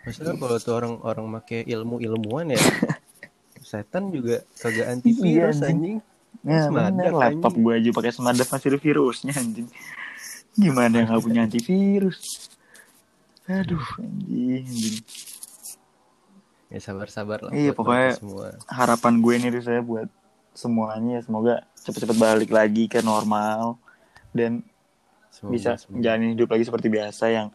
maksudnya 0.00 0.34
kalau 0.38 0.56
tuh 0.56 0.74
orang 0.74 0.94
orang 1.04 1.26
make 1.28 1.66
ilmu 1.68 2.00
ilmuwan 2.00 2.54
ya 2.54 2.60
setan 3.70 4.08
juga 4.08 4.40
kagak 4.56 4.86
antivirus 4.88 5.60
Iya, 5.60 5.68
anjing. 5.70 6.00
anjing 6.00 6.64
Semadak, 6.64 6.96
bener, 6.96 7.12
laptop 7.12 7.52
gue 7.52 7.72
aja 7.76 7.90
pakai 7.92 8.12
semadak 8.16 8.48
masih 8.48 8.68
ada 8.72 8.78
virusnya 8.80 9.32
anjing. 9.36 9.68
Gimana 10.56 10.94
yang 10.96 11.06
gak 11.12 11.20
punya 11.20 11.40
antivirus? 11.44 12.49
Aduh 13.50 13.82
anjing, 13.96 14.62
anjing. 14.62 14.96
ya 16.68 16.78
sabar-sabar 16.78 17.42
lah 17.42 17.50
Iya, 17.50 17.74
pokoknya- 17.74 18.14
semua 18.14 18.54
harapan 18.68 19.18
gue 19.18 19.34
nih 19.36 19.50
dari 19.50 19.64
saya 19.64 19.82
buat 19.82 20.06
semuanya 20.52 21.18
ya 21.18 21.22
semoga 21.22 21.54
cepet-cepet 21.76 22.16
balik 22.16 22.50
lagi 22.50 22.86
ke 22.86 23.02
normal 23.02 23.74
dan 24.30 24.62
Semoga, 25.28 25.50
bisa 25.50 25.70
semoga. 25.74 25.94
menjalani 25.96 26.26
hidup 26.32 26.48
lagi 26.48 26.64
seperti 26.64 26.86
biasa 26.88 27.24
yang 27.28 27.48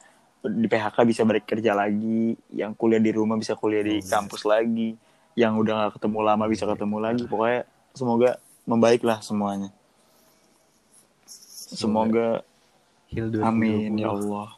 di 0.44 0.68
PHK 0.68 0.98
bisa 1.04 1.22
balik 1.24 1.44
kerja 1.44 1.74
lagi, 1.74 2.38
yang 2.50 2.72
kuliah 2.72 3.00
di 3.00 3.10
rumah 3.10 3.34
bisa 3.34 3.54
kuliah 3.54 3.82
di 3.82 3.98
Semoga. 3.98 4.12
kampus 4.14 4.42
lagi, 4.44 4.94
yang 5.34 5.56
udah 5.56 5.74
gak 5.82 5.98
ketemu 5.98 6.20
lama 6.22 6.46
bisa 6.46 6.64
ketemu 6.66 6.98
lagi. 7.00 7.24
Pokoknya 7.26 7.62
semoga 7.92 8.30
membaiklah 8.64 9.20
semuanya. 9.20 9.74
Semoga 11.26 12.46
2020. 13.10 13.42
amin 13.42 13.92
ya 13.98 14.10
Allah. 14.12 14.50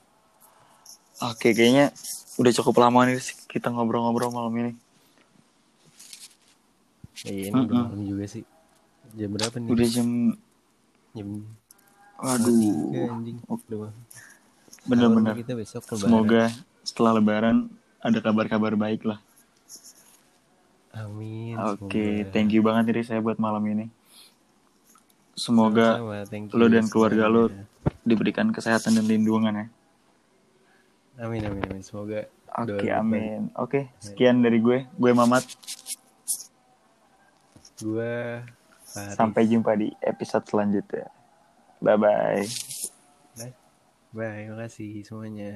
Oke, 1.18 1.58
kayaknya 1.58 1.90
udah 2.38 2.52
cukup 2.62 2.86
lama 2.86 3.10
nih 3.10 3.18
kita 3.50 3.74
ngobrol-ngobrol 3.74 4.30
malam 4.30 4.54
ini. 4.54 4.74
Iya, 7.26 7.50
ini 7.50 7.58
udah 7.66 7.90
malam 7.90 8.02
juga 8.06 8.26
sih. 8.30 8.46
Jam 9.18 9.30
berapa 9.34 9.56
nih? 9.58 9.70
Udah 9.74 9.88
jam 9.90 10.08
Jam 11.18 11.30
Waduh. 12.18 12.54
Udah, 13.50 13.90
Bener-bener. 14.86 15.34
Kita 15.42 15.54
besok 15.58 15.84
lebaran. 15.90 16.02
Semoga 16.06 16.44
setelah 16.86 17.12
lebaran 17.18 17.58
ada 18.02 18.20
kabar-kabar 18.22 18.74
baik 18.78 19.06
lah. 19.06 19.20
Amin. 20.98 21.54
Oke, 21.58 22.26
semoga. 22.26 22.32
thank 22.34 22.50
you 22.54 22.62
banget 22.66 22.94
nih 22.94 23.06
saya 23.06 23.22
buat 23.22 23.38
malam 23.38 23.62
ini. 23.70 23.86
Semoga 25.38 26.02
lo 26.54 26.66
dan 26.66 26.90
keluarga 26.90 27.30
lo 27.30 27.54
diberikan 28.02 28.50
kesehatan 28.50 28.98
dan 28.98 29.06
lindungan 29.06 29.54
ya. 29.54 29.68
Amin 31.18 31.42
amin 31.46 31.62
amin. 31.66 31.82
Semoga 31.82 32.30
Oke, 32.58 32.70
doa 32.86 33.02
amin. 33.02 33.50
Oke, 33.58 33.90
sekian 34.02 34.42
dari 34.42 34.62
gue. 34.62 34.86
Gue 34.98 35.12
Mamat. 35.14 35.46
Gue 37.78 38.42
Faris. 38.88 39.14
Sampai 39.14 39.46
jumpa 39.46 39.78
di 39.78 39.94
episode 40.02 40.46
selanjutnya. 40.50 41.06
Bye-bye. 41.78 42.42
Bye. 43.38 43.54
Bye. 44.16 44.46
Makasih 44.50 45.06
semuanya. 45.06 45.54